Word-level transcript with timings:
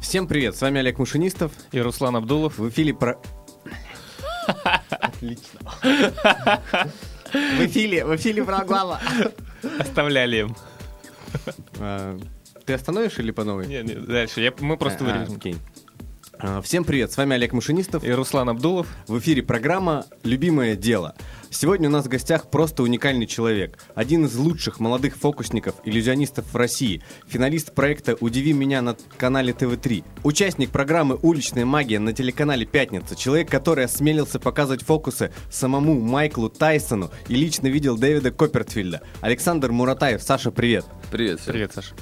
Всем 0.00 0.26
привет, 0.26 0.56
с 0.56 0.60
вами 0.62 0.80
Олег 0.80 0.98
Мушинистов. 0.98 1.52
И 1.72 1.80
Руслан 1.80 2.16
Абдулов. 2.16 2.58
В 2.58 2.68
эфире 2.68 2.94
про... 2.94 3.18
Отлично. 4.90 5.60
В 7.32 7.64
эфире, 7.66 8.04
в 8.04 8.16
эфире 8.16 8.42
программа. 8.42 9.00
Оставляли 9.78 10.38
им. 10.38 10.56
А, 11.78 12.18
Ты 12.66 12.72
остановишь 12.72 13.20
или 13.20 13.30
по 13.30 13.44
новой? 13.44 13.68
Нет, 13.68 13.84
нет, 13.86 14.04
дальше. 14.04 14.40
Я, 14.40 14.52
мы 14.58 14.76
просто 14.76 15.04
А, 15.04 15.06
вырежем. 15.06 15.36
окей. 15.36 15.56
Всем 16.62 16.84
привет, 16.84 17.12
с 17.12 17.18
вами 17.18 17.34
Олег 17.34 17.52
Мушинистов. 17.52 18.02
И 18.02 18.10
Руслан 18.10 18.48
Абдулов. 18.48 18.86
В 19.06 19.18
эфире 19.18 19.42
программа 19.42 20.06
«Любимое 20.22 20.74
дело». 20.74 21.14
Сегодня 21.50 21.90
у 21.90 21.92
нас 21.92 22.06
в 22.06 22.08
гостях 22.08 22.48
просто 22.48 22.82
уникальный 22.82 23.26
человек. 23.26 23.78
Один 23.94 24.24
из 24.24 24.34
лучших 24.36 24.80
молодых 24.80 25.16
фокусников, 25.16 25.74
иллюзионистов 25.84 26.50
в 26.50 26.56
России. 26.56 27.02
Финалист 27.26 27.74
проекта 27.74 28.16
«Удиви 28.20 28.54
меня» 28.54 28.80
на 28.80 28.96
канале 29.18 29.52
ТВ-3. 29.52 30.02
Участник 30.24 30.70
программы 30.70 31.18
«Уличная 31.20 31.66
магия» 31.66 31.98
на 31.98 32.14
телеканале 32.14 32.64
«Пятница». 32.64 33.16
Человек, 33.16 33.50
который 33.50 33.84
осмелился 33.84 34.40
показывать 34.40 34.82
фокусы 34.82 35.32
самому 35.50 36.00
Майклу 36.00 36.48
Тайсону 36.48 37.10
и 37.28 37.34
лично 37.34 37.66
видел 37.66 37.98
Дэвида 37.98 38.30
Коппертфильда. 38.30 39.02
Александр 39.20 39.72
Муратаев. 39.72 40.22
Саша, 40.22 40.50
привет. 40.50 40.86
Привет, 41.10 41.40
всем. 41.40 41.52
Привет, 41.52 41.72
Саша. 41.74 41.94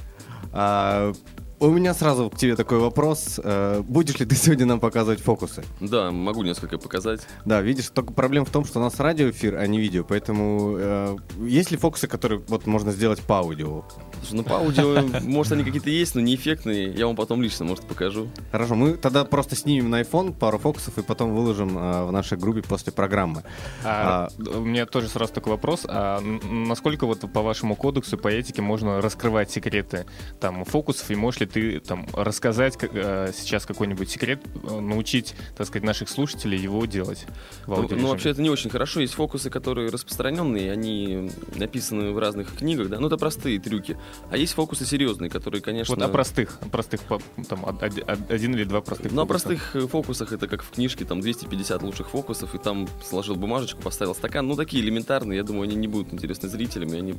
А, 0.52 1.12
у 1.60 1.70
меня 1.70 1.94
сразу 1.94 2.30
к 2.30 2.36
тебе 2.36 2.56
такой 2.56 2.78
вопрос. 2.78 3.40
А, 3.42 3.82
будешь 3.82 4.18
ли 4.18 4.26
ты 4.26 4.36
сегодня 4.36 4.66
нам 4.66 4.80
показывать 4.80 5.20
фокусы? 5.20 5.64
Да, 5.80 6.10
могу 6.10 6.42
несколько 6.42 6.78
показать. 6.78 7.20
Да, 7.44 7.60
видишь, 7.60 7.88
только 7.88 8.12
проблема 8.12 8.46
в 8.46 8.50
том, 8.50 8.64
что 8.64 8.78
у 8.78 8.82
нас 8.82 8.98
радиоэфир, 9.00 9.56
а 9.56 9.66
не 9.66 9.80
видео, 9.80 10.04
поэтому 10.04 10.76
э, 10.78 11.16
есть 11.40 11.70
ли 11.70 11.76
фокусы, 11.76 12.06
которые 12.06 12.40
вот 12.48 12.66
можно 12.66 12.92
сделать 12.92 13.20
по 13.20 13.38
аудио? 13.38 13.84
Слушай, 14.20 14.34
ну 14.34 14.42
по 14.44 14.56
аудио, 14.56 15.02
может, 15.22 15.52
они 15.52 15.64
какие-то 15.64 15.90
есть, 15.90 16.14
но 16.14 16.20
не 16.20 16.34
эффектные. 16.34 16.92
Я 16.92 17.06
вам 17.06 17.16
потом 17.16 17.42
лично, 17.42 17.64
может, 17.64 17.84
покажу. 17.84 18.28
Хорошо, 18.52 18.74
мы 18.74 18.92
тогда 18.94 19.24
просто 19.24 19.56
снимем 19.56 19.90
на 19.90 20.02
iPhone 20.02 20.32
пару 20.32 20.58
фокусов 20.58 20.96
и 20.98 21.02
потом 21.02 21.34
выложим 21.34 21.76
э, 21.76 22.04
в 22.04 22.12
нашей 22.12 22.38
группе 22.38 22.62
после 22.62 22.92
программы. 22.92 23.42
А, 23.84 24.28
У 24.38 24.60
меня 24.60 24.86
тоже 24.86 25.08
сразу 25.08 25.32
такой 25.32 25.52
вопрос. 25.52 25.84
А 25.88 26.20
насколько 26.20 27.06
вот 27.06 27.20
по 27.32 27.42
вашему 27.42 27.74
кодексу, 27.74 28.16
по 28.16 28.28
этике 28.28 28.62
можно 28.62 29.00
раскрывать 29.00 29.50
секреты 29.50 30.06
там 30.40 30.64
фокусов? 30.64 31.10
И 31.10 31.14
можешь 31.14 31.40
ли 31.40 31.47
ты 31.52 31.80
там 31.80 32.06
рассказать 32.12 32.76
как- 32.76 32.90
э, 32.94 33.32
сейчас 33.34 33.66
какой-нибудь 33.66 34.08
секрет, 34.10 34.40
э, 34.62 34.80
научить, 34.80 35.34
так 35.56 35.66
сказать, 35.66 35.84
наших 35.84 36.08
слушателей 36.08 36.58
его 36.58 36.84
делать 36.86 37.26
в 37.66 37.70
Ну, 37.70 37.88
ну, 37.90 38.08
вообще, 38.08 38.30
это 38.30 38.42
не 38.42 38.50
очень 38.50 38.70
хорошо. 38.70 39.00
Есть 39.00 39.14
фокусы, 39.14 39.50
которые 39.50 39.90
распространенные, 39.90 40.72
они 40.72 41.30
написаны 41.56 42.12
в 42.12 42.18
разных 42.18 42.56
книгах, 42.56 42.88
да. 42.88 42.98
Ну, 43.00 43.06
это 43.06 43.16
простые 43.16 43.58
трюки. 43.60 43.96
А 44.30 44.36
есть 44.36 44.54
фокусы 44.54 44.84
серьезные, 44.84 45.30
которые, 45.30 45.60
конечно... 45.62 45.94
Вот 45.94 46.02
о 46.02 46.08
простых, 46.08 46.58
о 46.60 46.68
простых, 46.68 47.00
там, 47.48 47.64
од- 47.64 47.82
од- 47.82 48.30
один 48.30 48.54
или 48.54 48.64
два 48.64 48.80
простых 48.80 49.12
Ну, 49.12 49.22
о 49.22 49.26
простых 49.26 49.76
э, 49.76 49.86
фокусах 49.86 50.32
это 50.32 50.48
как 50.48 50.62
в 50.62 50.70
книжке, 50.70 51.04
там 51.04 51.20
250 51.20 51.82
лучших 51.82 52.10
фокусов, 52.10 52.54
и 52.54 52.58
там 52.58 52.88
сложил 53.04 53.36
бумажечку, 53.36 53.80
поставил 53.80 54.14
стакан. 54.14 54.46
Ну, 54.48 54.56
такие 54.56 54.82
элементарные, 54.82 55.36
я 55.36 55.42
думаю, 55.44 55.64
они 55.64 55.76
не 55.76 55.86
будут 55.88 56.12
интересны 56.12 56.48
зрителям, 56.48 56.92
и 56.94 56.96
они 56.98 57.14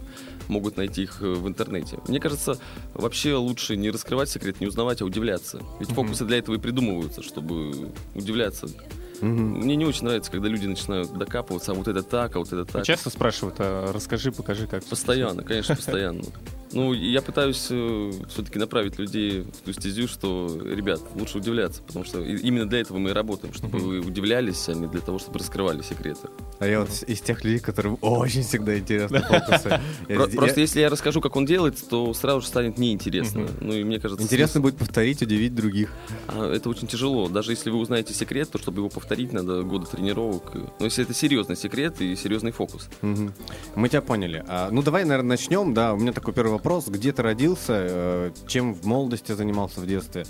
могут 0.48 0.76
найти 0.78 1.04
их 1.04 1.22
э, 1.22 1.26
в 1.34 1.48
интернете. 1.48 2.00
Мне 2.08 2.20
кажется, 2.20 2.58
вообще 2.94 3.36
лучше 3.36 3.78
не 3.78 3.90
раскрывать 3.90 4.19
секрет, 4.28 4.60
не 4.60 4.68
узнавать, 4.68 5.02
а 5.02 5.06
удивляться. 5.06 5.62
Ведь 5.80 5.90
фокусы 5.90 6.26
для 6.26 6.38
этого 6.40 6.56
и 6.56 6.60
придумываются, 6.60 7.22
чтобы 7.22 7.92
удивляться. 8.16 8.68
Мгм. 9.22 9.60
Мне 9.60 9.76
не 9.76 9.86
очень 9.86 10.06
нравится, 10.06 10.32
когда 10.32 10.48
люди 10.48 10.66
начинают 10.66 11.14
докапываться, 11.14 11.72
а 11.72 11.76
вот 11.76 11.88
это 11.88 12.04
так, 12.04 12.36
а 12.36 12.40
вот 12.40 12.48
это 12.48 12.66
так. 12.66 12.86
Часто 12.86 13.10
спрашивают, 13.10 13.56
а 13.60 13.92
расскажи, 13.92 14.32
покажи, 14.32 14.68
как. 14.68 14.84
Постоянно, 14.86 15.44
конечно, 15.44 15.76
постоянно. 15.78 16.24
Ну, 16.72 16.94
я 16.94 17.22
пытаюсь 17.22 17.58
все-таки 18.30 18.60
направить 18.60 19.00
людей 19.00 19.42
в 19.42 19.66
ту 19.66 19.74
стезю, 19.74 20.08
что, 20.08 20.48
ребят, 20.64 21.00
лучше 21.16 21.40
удивляться, 21.40 21.82
потому 21.82 22.06
что 22.06 22.22
именно 22.22 22.68
для 22.68 22.80
этого 22.82 22.98
мы 23.00 23.10
и 23.10 23.14
работаем, 23.14 23.54
чтобы 23.54 23.80
вы 23.80 24.00
удивлялись, 24.00 24.70
а 24.70 24.74
не 24.74 24.88
для 24.88 25.02
того, 25.02 25.20
чтобы 25.20 25.40
раскрывали 25.40 25.82
секреты. 25.82 26.28
А 26.60 26.68
я 26.68 26.82
вот 26.82 26.90
из 27.08 27.22
тех 27.22 27.44
людей, 27.44 27.60
которым 27.60 27.98
очень 28.02 28.44
всегда 28.44 28.78
интересны 28.78 29.22
фокусы. 29.28 29.80
Просто 30.36 30.60
если 30.62 30.82
я 30.82 30.90
расскажу, 30.90 31.22
как 31.22 31.36
он 31.36 31.46
делает, 31.46 31.78
то 31.90 32.14
сразу 32.14 32.42
же 32.42 32.48
станет 32.48 32.78
неинтересно. 32.78 33.48
Ну 33.62 33.74
и 33.74 33.84
мне 33.84 34.00
кажется, 34.00 34.24
Интересно 34.24 34.62
будет 34.62 34.78
повторить, 34.78 35.22
удивить 35.22 35.56
других. 35.56 35.92
а, 36.28 36.54
это 36.54 36.70
очень 36.70 36.88
тяжело. 36.88 37.30
Даже 37.30 37.52
если 37.52 37.70
вы 37.70 37.78
узнаете 37.80 38.14
секрет, 38.14 38.52
то 38.52 38.58
чтобы 38.58 38.80
его 38.80 38.90
повторить, 38.90 39.34
надо 39.34 39.64
годы 39.64 39.88
тренировок. 39.88 40.54
Но 40.80 40.86
если 40.86 41.04
это 41.04 41.14
серьезный 41.14 41.56
секрет 41.56 42.00
и 42.02 42.16
серьезный 42.16 42.52
фокус. 42.52 42.90
Мы 43.02 43.90
тебя 43.90 44.02
поняли. 44.02 44.44
А, 44.48 44.70
ну, 44.72 44.82
давай, 44.84 45.04
наверное, 45.04 45.30
начнем. 45.30 45.74
Да, 45.74 45.94
у 45.94 45.98
меня 45.98 46.12
такой 46.12 46.34
первый 46.34 46.52
вопрос. 46.60 46.88
Где 46.88 47.12
ты 47.12 47.22
родился? 47.22 47.74
Э, 47.74 48.32
чем 48.48 48.74
в 48.74 48.86
молодости 48.86 49.32
занимался 49.32 49.80
в 49.82 49.88
детстве? 49.88 50.26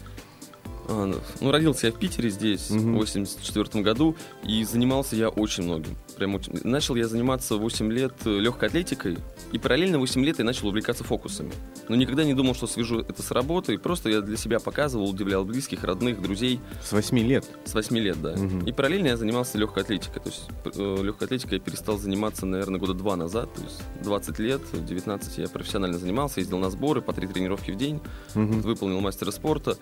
А, 0.87 1.11
Ну, 1.41 1.51
родился 1.51 1.87
я 1.87 1.93
в 1.93 1.95
Питере 1.97 2.29
здесь 2.29 2.69
Мгм. 2.69 2.95
в 2.95 2.97
84 2.97 3.83
году, 3.83 4.15
и 4.43 4.63
занимался 4.63 5.15
я 5.15 5.29
очень 5.29 5.63
многим. 5.63 5.95
Прям. 6.19 6.39
Начал 6.63 6.95
я 6.95 7.07
заниматься 7.07 7.55
8 7.55 7.91
лет 7.91 8.13
легкой 8.25 8.67
атлетикой, 8.69 9.17
и 9.53 9.57
параллельно 9.57 9.99
8 9.99 10.23
лет 10.25 10.39
я 10.39 10.45
начал 10.45 10.67
увлекаться 10.67 11.03
фокусами. 11.03 11.51
Но 11.87 11.95
никогда 11.95 12.23
не 12.25 12.33
думал, 12.33 12.53
что 12.53 12.67
свяжу 12.67 12.99
это 12.99 13.23
с 13.23 13.31
работой, 13.31 13.79
просто 13.79 14.09
я 14.09 14.21
для 14.21 14.37
себя 14.37 14.59
показывал, 14.59 15.09
удивлял 15.09 15.45
близких, 15.45 15.83
родных, 15.83 16.21
друзей 16.21 16.59
С 16.83 16.91
8 16.91 17.17
лет. 17.19 17.45
с 17.65 17.73
8 17.73 17.97
лет, 17.97 18.21
да. 18.21 18.35
Мгм. 18.35 18.65
И 18.65 18.71
параллельно 18.71 19.07
я 19.07 19.17
занимался 19.17 19.57
легкой 19.57 19.83
атлетикой. 19.83 20.21
То 20.21 20.29
есть 20.29 20.43
э, 20.77 21.03
легкой 21.03 21.23
атлетикой 21.25 21.57
я 21.57 21.63
перестал 21.63 21.97
заниматься, 21.97 22.45
наверное, 22.45 22.79
года 22.79 22.93
два 22.93 23.15
назад. 23.15 23.53
То 23.53 23.61
есть 23.61 23.81
20 24.03 24.39
лет, 24.39 24.61
19 24.73 25.37
я 25.37 25.47
профессионально 25.47 25.97
занимался, 25.97 26.41
ездил 26.41 26.59
на 26.59 26.69
сборы 26.69 27.01
по 27.01 27.13
три 27.13 27.27
тренировки 27.27 27.71
в 27.71 27.77
день 27.77 28.01
Мгм. 28.35 28.61
выполнил 28.61 28.99
мастера 28.99 29.31
спорта, 29.31 29.77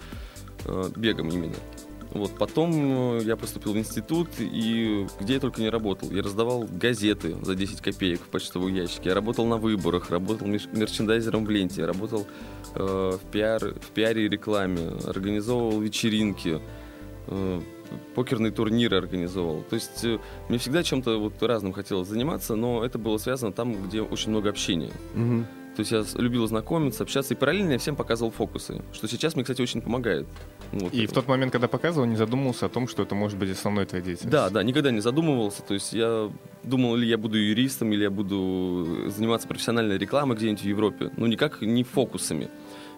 э, 0.65 0.89
бегом 0.95 1.29
именно. 1.29 1.55
Вот, 2.17 2.37
потом 2.37 3.17
э, 3.17 3.23
я 3.23 3.35
поступил 3.35 3.73
в 3.73 3.77
институт, 3.77 4.29
и 4.39 5.07
где 5.19 5.35
я 5.35 5.39
только 5.39 5.61
не 5.61 5.69
работал. 5.69 6.11
Я 6.11 6.23
раздавал 6.23 6.67
газеты 6.69 7.35
за 7.43 7.55
10 7.55 7.81
копеек 7.81 8.21
в 8.21 8.27
почтовые 8.27 8.75
ящики. 8.75 9.07
Я 9.07 9.15
работал 9.15 9.45
на 9.45 9.57
выборах, 9.57 10.09
работал 10.09 10.47
мерчендайзером 10.47 11.45
в 11.45 11.49
ленте, 11.49 11.85
работал 11.85 12.27
э, 12.75 13.17
в, 13.21 13.31
пиар, 13.31 13.73
в 13.73 13.91
пиаре 13.93 14.25
и 14.25 14.29
рекламе, 14.29 14.89
организовывал 15.05 15.79
вечеринки, 15.79 16.61
э, 17.27 17.61
покерные 18.15 18.51
турниры 18.51 18.97
организовывал. 18.97 19.63
То 19.63 19.75
есть 19.75 20.03
э, 20.03 20.19
мне 20.49 20.57
всегда 20.57 20.83
чем-то 20.83 21.19
вот 21.19 21.41
разным 21.41 21.73
хотелось 21.73 22.07
заниматься, 22.07 22.55
но 22.55 22.83
это 22.83 22.97
было 22.97 23.17
связано 23.17 23.51
там, 23.51 23.73
где 23.87 24.01
очень 24.01 24.31
много 24.31 24.49
общения. 24.49 24.91
Мгм. 25.13 25.45
То 25.77 25.81
есть 25.81 25.91
я 25.91 26.03
любил 26.19 26.47
знакомиться, 26.47 27.03
общаться, 27.03 27.35
и 27.35 27.37
параллельно 27.37 27.73
я 27.73 27.77
всем 27.77 27.95
показывал 27.95 28.31
фокусы, 28.31 28.81
что 28.93 29.07
сейчас 29.07 29.35
мне, 29.35 29.43
кстати, 29.43 29.61
очень 29.61 29.79
помогает. 29.79 30.25
Ну, 30.71 30.85
вот 30.85 30.93
И 30.93 31.05
в 31.05 31.11
тот 31.11 31.27
момент, 31.27 31.51
когда 31.51 31.67
показывал, 31.67 32.07
не 32.07 32.15
задумывался 32.15 32.65
о 32.65 32.69
том, 32.69 32.87
что 32.87 33.03
это 33.03 33.13
может 33.13 33.37
быть 33.37 33.51
основной 33.51 33.85
твоей 33.85 34.03
деятельностью. 34.03 34.31
Да, 34.31 34.49
да, 34.49 34.63
никогда 34.63 34.89
не 34.89 35.01
задумывался. 35.01 35.61
То 35.61 35.75
есть 35.75 35.93
я 35.93 36.31
думал, 36.63 36.95
или 36.97 37.05
я 37.05 37.19
буду 37.19 37.37
юристом, 37.37 37.93
или 37.93 38.01
я 38.01 38.09
буду 38.09 39.07
заниматься 39.15 39.47
профессиональной 39.47 39.99
рекламой 39.99 40.35
где-нибудь 40.35 40.63
в 40.63 40.65
Европе. 40.65 41.11
Но 41.15 41.27
никак 41.27 41.61
не 41.61 41.83
фокусами. 41.83 42.49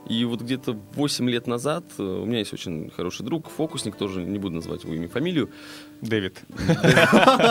И 0.07 0.25
вот 0.25 0.41
где-то 0.41 0.73
8 0.93 1.29
лет 1.29 1.45
назад 1.47 1.83
э, 1.97 2.03
у 2.03 2.25
меня 2.25 2.39
есть 2.39 2.53
очень 2.53 2.89
хороший 2.89 3.23
друг, 3.23 3.49
фокусник, 3.49 3.95
тоже 3.95 4.23
не 4.23 4.39
буду 4.39 4.55
называть 4.55 4.83
его 4.83 4.93
имя, 4.93 5.05
и 5.05 5.07
фамилию. 5.07 5.49
Дэвид. 6.01 6.41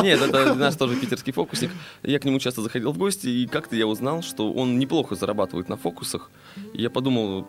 Нет, 0.03 0.21
это 0.23 0.55
наш 0.55 0.75
тоже 0.75 0.97
питерский 0.97 1.33
фокусник. 1.33 1.71
Я 2.03 2.19
к 2.19 2.25
нему 2.25 2.39
часто 2.41 2.63
заходил 2.63 2.93
в 2.93 2.99
гости, 2.99 3.29
и 3.29 3.47
как-то 3.47 3.77
я 3.77 3.87
узнал, 3.87 4.23
что 4.23 4.53
он 4.53 4.79
неплохо 4.79 5.15
зарабатывает 5.15 5.69
на 5.69 5.77
фокусах. 5.77 6.31
И 6.73 6.83
я 6.83 6.91
подумал, 6.91 7.47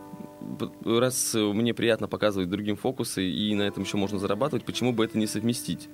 раз 0.86 1.34
мне 1.34 1.74
приятно 1.74 2.08
показывать 2.08 2.50
другим 2.50 2.76
фокусы, 2.76 3.28
и 3.28 3.56
на 3.56 3.64
этом 3.64 3.84
еще 3.84 3.98
можно 3.98 4.20
зарабатывать, 4.20 4.66
почему 4.66 4.94
бы 4.94 5.06
это 5.06 5.18
не 5.18 5.28
совместить? 5.28 5.90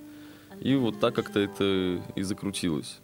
И 0.60 0.76
вот 0.76 1.00
так 1.00 1.16
как-то 1.16 1.40
это 1.40 2.02
и 2.16 2.22
закрутилось. 2.22 3.00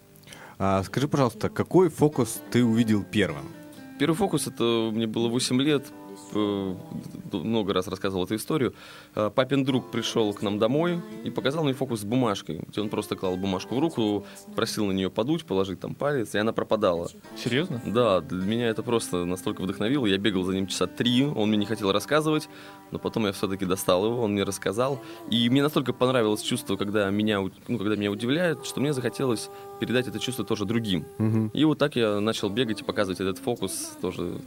А, 0.57 0.83
скажи, 0.83 1.07
пожалуйста, 1.07 1.49
какой 1.49 1.89
фокус 1.89 2.41
ты 2.51 2.63
увидел 2.63 3.03
первым? 3.03 3.60
Первый 4.01 4.15
фокус, 4.15 4.47
это 4.47 4.89
мне 4.91 5.05
было 5.05 5.27
8 5.27 5.61
лет, 5.61 5.85
много 6.33 7.73
раз 7.73 7.87
рассказывал 7.87 8.25
эту 8.25 8.35
историю. 8.35 8.73
Э, 9.15 9.29
Папин 9.33 9.63
друг 9.63 9.91
пришел 9.91 10.33
к 10.33 10.41
нам 10.41 10.59
домой 10.59 11.01
и 11.23 11.29
показал 11.29 11.63
мне 11.63 11.73
фокус 11.73 12.01
с 12.01 12.03
бумажкой, 12.03 12.63
где 12.67 12.81
он 12.81 12.89
просто 12.89 13.15
клал 13.15 13.37
бумажку 13.37 13.75
в 13.75 13.79
руку, 13.79 14.25
просил 14.55 14.85
на 14.85 14.91
нее 14.91 15.09
подуть, 15.09 15.45
положить 15.45 15.79
там 15.79 15.95
палец, 15.95 16.35
и 16.35 16.37
она 16.37 16.53
пропадала. 16.53 17.09
Серьезно? 17.37 17.81
Да, 17.85 18.21
для 18.21 18.45
меня 18.45 18.67
это 18.67 18.83
просто 18.83 19.25
настолько 19.25 19.61
вдохновило. 19.61 20.05
Я 20.05 20.17
бегал 20.17 20.43
за 20.43 20.53
ним 20.53 20.67
часа 20.67 20.87
три, 20.87 21.25
он 21.25 21.49
мне 21.49 21.57
не 21.57 21.65
хотел 21.65 21.91
рассказывать, 21.91 22.49
но 22.91 22.99
потом 22.99 23.25
я 23.25 23.31
все-таки 23.31 23.65
достал 23.65 24.05
его, 24.05 24.21
он 24.21 24.33
мне 24.33 24.43
рассказал. 24.43 24.99
И 25.29 25.49
мне 25.49 25.63
настолько 25.63 25.93
понравилось 25.93 26.41
чувство, 26.41 26.75
когда 26.75 27.09
меня, 27.09 27.41
ну, 27.67 27.77
когда 27.77 27.95
меня 27.95 28.11
удивляют, 28.11 28.65
что 28.65 28.81
мне 28.81 28.93
захотелось 28.93 29.49
передать 29.79 30.07
это 30.07 30.19
чувство 30.19 30.45
тоже 30.45 30.65
другим. 30.65 31.05
Мгм. 31.17 31.47
И 31.53 31.63
вот 31.65 31.77
так 31.77 31.95
я 31.95 32.19
начал 32.19 32.49
бегать 32.49 32.81
и 32.81 32.83
показывать 32.83 33.19
этот 33.19 33.37
фокус 33.39 33.97
тоже 34.01 34.39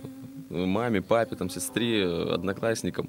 маме, 0.54 1.00
папе, 1.00 1.36
там, 1.36 1.50
сестре, 1.50 2.06
одноклассникам. 2.06 3.08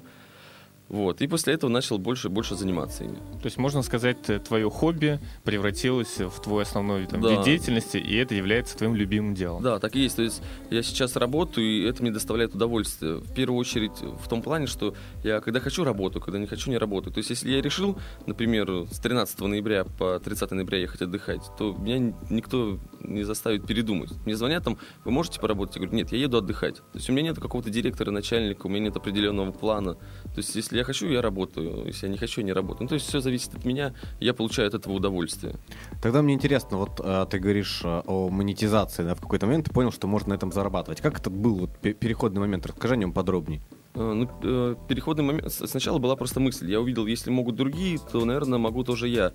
Вот. 0.88 1.20
И 1.20 1.26
после 1.26 1.54
этого 1.54 1.70
начал 1.70 1.98
больше 1.98 2.28
и 2.28 2.30
больше 2.30 2.54
заниматься 2.54 3.04
ими. 3.04 3.16
То 3.16 3.44
есть, 3.46 3.56
можно 3.56 3.82
сказать, 3.82 4.18
твое 4.44 4.70
хобби 4.70 5.20
превратилось 5.42 6.18
в 6.18 6.40
твой 6.40 6.62
основной 6.62 7.06
там, 7.06 7.20
Да. 7.20 7.30
вид 7.32 7.42
деятельности, 7.44 7.96
и 7.96 8.14
это 8.16 8.34
является 8.34 8.76
твоим 8.76 8.94
любимым 8.94 9.34
делом. 9.34 9.62
Да, 9.62 9.78
так 9.78 9.96
и 9.96 10.00
есть. 10.00 10.16
То 10.16 10.22
есть 10.22 10.42
я 10.70 10.82
сейчас 10.82 11.16
работаю, 11.16 11.66
и 11.66 11.82
это 11.88 12.02
мне 12.02 12.12
доставляет 12.12 12.54
удовольствие. 12.54 13.16
В 13.16 13.34
первую 13.34 13.58
очередь 13.58 14.00
в 14.00 14.28
том 14.28 14.42
плане, 14.42 14.66
что 14.66 14.94
я 15.24 15.40
когда 15.40 15.60
хочу 15.60 15.82
работаю, 15.84 16.22
когда 16.22 16.38
не 16.38 16.46
хочу 16.46 16.70
не 16.70 16.78
работаю. 16.78 17.12
То 17.12 17.18
есть 17.18 17.30
если 17.30 17.50
я 17.50 17.60
решил, 17.60 17.98
например, 18.26 18.86
с 18.90 18.98
13 19.00 19.40
ноября 19.40 19.84
по 19.84 20.20
30 20.20 20.50
ноября 20.52 20.78
ехать 20.78 21.02
отдыхать, 21.02 21.42
то 21.58 21.72
меня 21.72 22.14
никто 22.30 22.78
не 23.00 23.24
заставит 23.24 23.66
передумать. 23.66 24.10
Мне 24.24 24.36
звонят 24.36 24.64
там, 24.64 24.78
вы 25.04 25.10
можете 25.10 25.40
поработать? 25.40 25.76
Я 25.76 25.80
говорю, 25.82 25.96
нет, 25.96 26.12
я 26.12 26.18
еду 26.18 26.38
отдыхать. 26.38 26.76
То 26.76 26.82
есть 26.94 27.08
у 27.10 27.12
меня 27.12 27.22
нет 27.30 27.38
какого-то 27.40 27.70
директора, 27.70 28.10
начальника, 28.10 28.66
у 28.66 28.68
меня 28.68 28.84
нет 28.84 28.96
определенного 28.96 29.52
плана. 29.52 29.94
То 29.94 30.36
есть 30.38 30.54
если 30.54 30.75
я 30.76 30.84
хочу, 30.84 31.08
я 31.08 31.22
работаю. 31.22 31.84
Если 31.86 32.06
я 32.06 32.12
не 32.12 32.18
хочу, 32.18 32.40
я 32.40 32.46
не 32.46 32.52
работаю. 32.52 32.82
Ну, 32.84 32.88
то 32.88 32.94
есть 32.94 33.06
все 33.06 33.20
зависит 33.20 33.54
от 33.54 33.64
меня, 33.64 33.92
я 34.20 34.34
получаю 34.34 34.68
от 34.68 34.74
этого 34.74 34.94
удовольствие. 34.94 35.54
Тогда 36.02 36.22
мне 36.22 36.34
интересно, 36.34 36.76
вот 36.78 37.00
э, 37.02 37.26
ты 37.30 37.38
говоришь 37.38 37.80
э, 37.84 38.02
о 38.06 38.28
монетизации, 38.28 39.02
да, 39.04 39.14
в 39.14 39.20
какой-то 39.20 39.46
момент 39.46 39.66
ты 39.66 39.72
понял, 39.72 39.90
что 39.92 40.06
можно 40.06 40.30
на 40.30 40.34
этом 40.34 40.52
зарабатывать. 40.52 41.00
Как 41.00 41.18
это 41.18 41.30
был 41.30 41.54
вот, 41.56 41.78
пе- 41.78 41.94
переходный 41.94 42.40
момент? 42.40 42.66
Расскажи 42.66 42.94
о 42.94 42.96
нем 42.96 43.12
подробнее. 43.12 43.60
Э, 43.96 44.12
Ну, 44.12 44.28
э, 44.42 44.74
переходный 44.88 45.24
момент. 45.24 45.50
Сначала 45.52 45.98
была 45.98 46.16
просто 46.16 46.38
мысль. 46.40 46.70
Я 46.70 46.80
увидел, 46.80 47.06
если 47.06 47.30
могут 47.30 47.56
другие, 47.56 47.98
то, 48.12 48.24
наверное, 48.24 48.58
могу 48.58 48.84
тоже 48.84 49.08
я. 49.08 49.32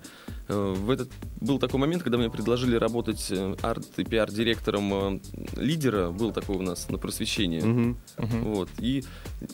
Э, 0.48 0.74
В 0.76 0.90
этот 0.90 1.10
был 1.40 1.58
такой 1.58 1.80
момент, 1.80 2.02
когда 2.02 2.16
мне 2.18 2.30
предложили 2.30 2.76
работать 2.76 3.30
арт- 3.62 3.98
и 3.98 4.04
пиар-директором 4.04 5.20
лидера. 5.56 6.10
Был 6.10 6.32
такой 6.32 6.56
у 6.56 6.62
нас 6.62 6.88
на 6.88 6.98
просвещении. 6.98 7.60
Мгм. 7.60 7.96
Мгм. 8.18 8.44
Вот. 8.54 8.68
И 8.78 9.02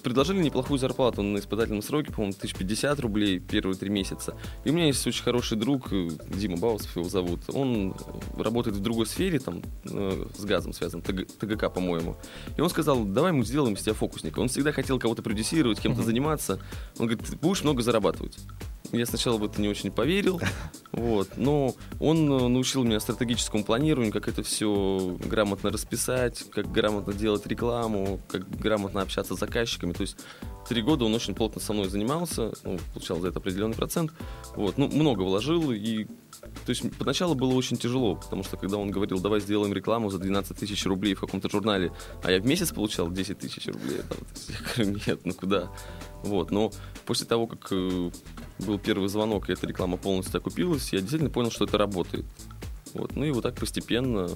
предложили 0.03 0.43
неплохую 0.43 0.79
зарплату 0.79 1.23
на 1.23 1.39
испытательном 1.39 1.83
сроке, 1.83 2.13
по-моему, 2.13 2.35
1050 2.39 3.01
рублей 3.01 3.39
первые 3.39 3.77
три 3.77 3.89
месяца. 3.91 4.35
И 4.65 4.71
у 4.71 4.73
меня 4.75 4.87
есть 4.87 5.07
очень 5.07 5.25
хороший 5.25 5.57
друг, 5.57 5.89
Дима 5.91 6.57
Баусов 6.59 6.95
его 6.97 7.09
зовут. 7.09 7.41
Он 7.55 7.95
работает 8.37 8.77
в 8.77 8.81
другой 8.81 9.07
сфере, 9.07 9.39
там, 9.39 9.63
с 9.85 10.45
газом 10.45 10.73
связан, 10.73 11.01
ТГ 11.01 11.27
ТГК, 11.39 11.71
по-моему. 11.71 12.17
И 12.57 12.61
он 12.61 12.69
сказал, 12.69 13.05
давай 13.05 13.33
мы 13.33 13.45
сделаем 13.45 13.75
из 13.75 13.83
тебя 13.83 13.95
фокусника. 13.95 14.41
Он 14.41 14.49
всегда 14.49 14.73
хотел 14.73 14.98
кого-то 14.99 15.23
продюсировать, 15.23 15.81
кем-то 15.81 16.03
заниматься. 16.03 16.59
Он 16.99 17.07
говорит, 17.07 17.27
ты 17.27 17.37
будешь 17.37 17.63
много 17.63 17.83
зарабатывать. 17.83 18.39
Я 18.93 19.05
сначала 19.05 19.37
в 19.37 19.45
это 19.45 19.61
не 19.61 19.69
очень 19.69 19.91
поверил, 19.91 20.41
вот, 20.93 21.37
но 21.37 21.75
он 22.01 22.31
э, 22.33 22.49
научил 22.49 22.85
меня 22.85 23.01
стратегическому 23.01 23.63
планированию, 23.63 24.13
как 24.13 24.29
это 24.29 24.43
все 24.43 25.17
грамотно 25.27 25.71
расписать, 25.71 26.45
как 26.51 26.73
грамотно 26.73 27.13
делать 27.13 27.47
рекламу, 27.47 28.19
как 28.29 28.49
грамотно 28.49 29.03
общаться 29.03 29.37
с 29.37 29.39
заказчиками. 29.39 29.93
То 29.93 30.03
есть 30.03 30.17
три 30.69 30.83
года 30.83 31.05
он 31.05 31.15
очень 31.15 31.35
плотно 31.35 31.61
со 31.61 31.73
мной 31.73 31.89
занимался, 31.89 32.53
ну, 32.63 32.79
получал 32.93 33.21
за 33.21 33.29
это 33.29 33.39
определенный 33.39 33.75
процент. 33.75 34.13
Вот, 34.55 34.77
ну, 34.79 34.89
много 34.89 35.23
вложил, 35.23 35.73
и 35.73 36.05
то 36.05 36.71
есть 36.71 36.85
поначалу 36.99 37.35
было 37.35 37.53
очень 37.55 37.77
тяжело, 37.77 38.17
потому 38.17 38.45
что 38.45 38.57
когда 38.57 38.77
он 38.77 38.91
говорил, 38.91 39.21
давай 39.21 39.41
сделаем 39.41 39.73
рекламу 39.73 40.11
за 40.11 40.19
12 40.19 40.57
тысяч 40.57 40.85
рублей 40.87 41.15
в 41.15 41.21
каком-то 41.21 41.49
журнале, 41.51 41.93
а 42.23 42.31
я 42.31 42.41
в 42.41 42.47
месяц 42.47 42.71
получал 42.71 43.11
10 43.11 43.39
тысяч 43.39 43.67
рублей, 43.67 44.01
там, 44.09 44.19
я 44.49 44.85
говорю, 44.85 45.01
нет, 45.07 45.21
ну 45.25 45.33
куда? 45.35 45.73
Вот, 46.23 46.51
но 46.51 46.71
после 47.07 47.27
того, 47.27 47.47
как 47.47 47.69
э, 47.71 48.11
был 48.61 48.79
первый 48.79 49.09
звонок, 49.09 49.49
и 49.49 49.53
эта 49.53 49.67
реклама 49.67 49.97
полностью 49.97 50.39
окупилась, 50.39 50.93
я 50.93 51.01
действительно 51.01 51.31
понял, 51.31 51.51
что 51.51 51.65
это 51.65 51.79
работает. 51.79 52.27
Вот, 52.95 53.17
ну 53.17 53.25
и 53.25 53.31
вот 53.31 53.43
так 53.43 53.57
постепенно 53.57 54.29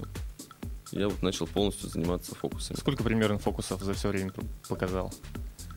я 0.92 1.08
вот 1.08 1.22
начал 1.22 1.46
полностью 1.46 1.88
заниматься 1.88 2.34
фокусами. 2.34 2.78
Сколько 2.78 3.02
примерно 3.02 3.38
фокусов 3.38 3.82
за 3.82 3.94
все 3.94 4.08
время 4.08 4.32
показал? 4.68 5.12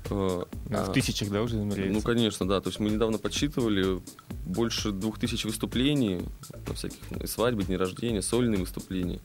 Э, 0.10 0.44
Ну, 0.69 0.78
а, 0.78 0.86
В 0.86 0.94
тысячах, 0.94 1.30
да, 1.30 1.42
уже 1.42 1.56
Ну, 1.57 1.69
измеряется? 1.74 2.06
конечно, 2.06 2.48
да. 2.48 2.62
То 2.62 2.69
есть 2.69 2.80
мы 2.80 2.90
недавно 2.90 3.18
подсчитывали 3.18 4.02
больше 4.46 4.92
двух 4.92 5.19
тысяч 5.19 5.46
выступлений 5.46 6.22
на 6.68 6.74
всяких 6.74 6.98
ну, 7.12 7.25
свадьбы, 7.28 7.63
дни 7.63 7.75
рождения, 7.78 8.22
сольные 8.22 8.60
выступления. 8.60 9.19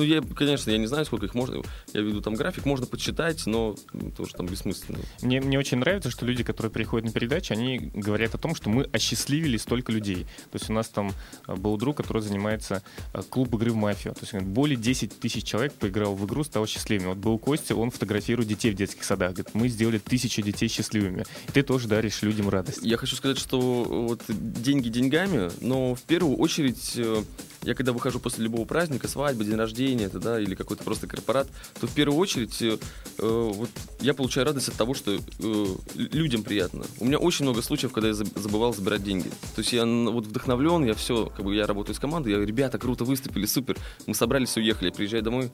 Ну, 0.00 0.06
я, 0.06 0.22
конечно, 0.22 0.70
я 0.70 0.78
не 0.78 0.86
знаю, 0.86 1.04
сколько 1.04 1.26
их 1.26 1.34
можно. 1.34 1.62
Я 1.92 2.00
веду 2.00 2.22
там 2.22 2.32
график, 2.32 2.64
можно 2.64 2.86
подсчитать, 2.86 3.44
но 3.44 3.76
тоже 4.16 4.32
там 4.32 4.46
бессмысленно. 4.46 4.98
Мне, 5.20 5.42
мне 5.42 5.58
очень 5.58 5.76
нравится, 5.76 6.10
что 6.10 6.24
люди, 6.24 6.42
которые 6.42 6.72
приходят 6.72 7.04
на 7.04 7.12
передачи, 7.12 7.52
они 7.52 7.90
говорят 7.92 8.34
о 8.34 8.38
том, 8.38 8.54
что 8.54 8.70
мы 8.70 8.84
осчастливили 8.94 9.58
столько 9.58 9.92
людей. 9.92 10.24
То 10.50 10.56
есть 10.56 10.70
у 10.70 10.72
нас 10.72 10.88
там 10.88 11.12
э, 11.46 11.54
был 11.54 11.76
друг, 11.76 11.98
который 11.98 12.22
занимается 12.22 12.82
э, 13.12 13.20
клуб 13.28 13.54
игры 13.56 13.72
в 13.72 13.74
мафию. 13.74 14.14
То 14.14 14.20
есть 14.22 14.32
говорит, 14.32 14.48
более 14.48 14.76
10 14.78 15.20
тысяч 15.20 15.44
человек 15.44 15.74
поиграл 15.74 16.14
в 16.14 16.24
игру, 16.24 16.44
стал 16.44 16.66
счастливыми. 16.66 17.08
Вот 17.08 17.18
был 17.18 17.38
Костя, 17.38 17.74
он 17.74 17.90
фотографирует 17.90 18.48
детей 18.48 18.70
в 18.70 18.76
детских 18.76 19.04
садах. 19.04 19.32
Говорит, 19.32 19.54
мы 19.54 19.68
сделали 19.68 19.98
тысячу 19.98 20.40
детей 20.40 20.68
счастливыми. 20.68 21.26
И 21.46 21.52
ты 21.52 21.62
тоже 21.62 21.88
даришь 21.88 22.22
людям 22.22 22.48
радость. 22.48 22.78
Я 22.80 22.96
хочу 22.96 23.16
сказать, 23.16 23.36
что 23.36 23.60
вот 23.84 24.22
деньги 24.28 24.88
деньгами, 24.88 25.50
но 25.60 25.94
в 25.94 26.00
первую 26.04 26.38
очередь 26.38 26.92
э, 26.96 27.22
я 27.62 27.74
когда 27.74 27.92
выхожу 27.92 28.20
после 28.20 28.44
любого 28.44 28.64
праздника, 28.64 29.06
свадьбы, 29.06 29.44
день 29.44 29.56
рождения, 29.56 29.89
это, 29.98 30.18
да, 30.18 30.40
или 30.40 30.54
какой-то 30.54 30.84
просто 30.84 31.06
корпорат, 31.06 31.48
то 31.80 31.86
в 31.86 31.94
первую 31.94 32.18
очередь 32.18 32.60
э, 32.62 32.78
э, 33.18 33.50
вот 33.54 33.70
я 34.00 34.14
получаю 34.14 34.46
радость 34.46 34.68
от 34.68 34.74
того, 34.74 34.94
что 34.94 35.12
э, 35.12 35.66
людям 35.94 36.42
приятно. 36.42 36.84
У 36.98 37.04
меня 37.04 37.18
очень 37.18 37.44
много 37.44 37.62
случаев, 37.62 37.92
когда 37.92 38.08
я 38.08 38.14
заб- 38.14 38.38
забывал 38.38 38.74
забирать 38.74 39.02
деньги. 39.02 39.28
То 39.54 39.60
есть 39.60 39.72
я 39.72 39.84
вот 39.84 40.26
вдохновлен, 40.26 40.84
я 40.84 40.94
все, 40.94 41.26
как 41.26 41.44
бы 41.44 41.54
я 41.54 41.66
работаю 41.66 41.94
с 41.94 41.98
командой, 41.98 42.32
я 42.32 42.38
ребята, 42.38 42.78
круто 42.78 43.04
выступили, 43.04 43.46
супер, 43.46 43.76
мы 44.06 44.14
собрались, 44.14 44.56
уехали, 44.56 44.88
я 44.88 44.92
приезжаю 44.92 45.22
домой, 45.22 45.50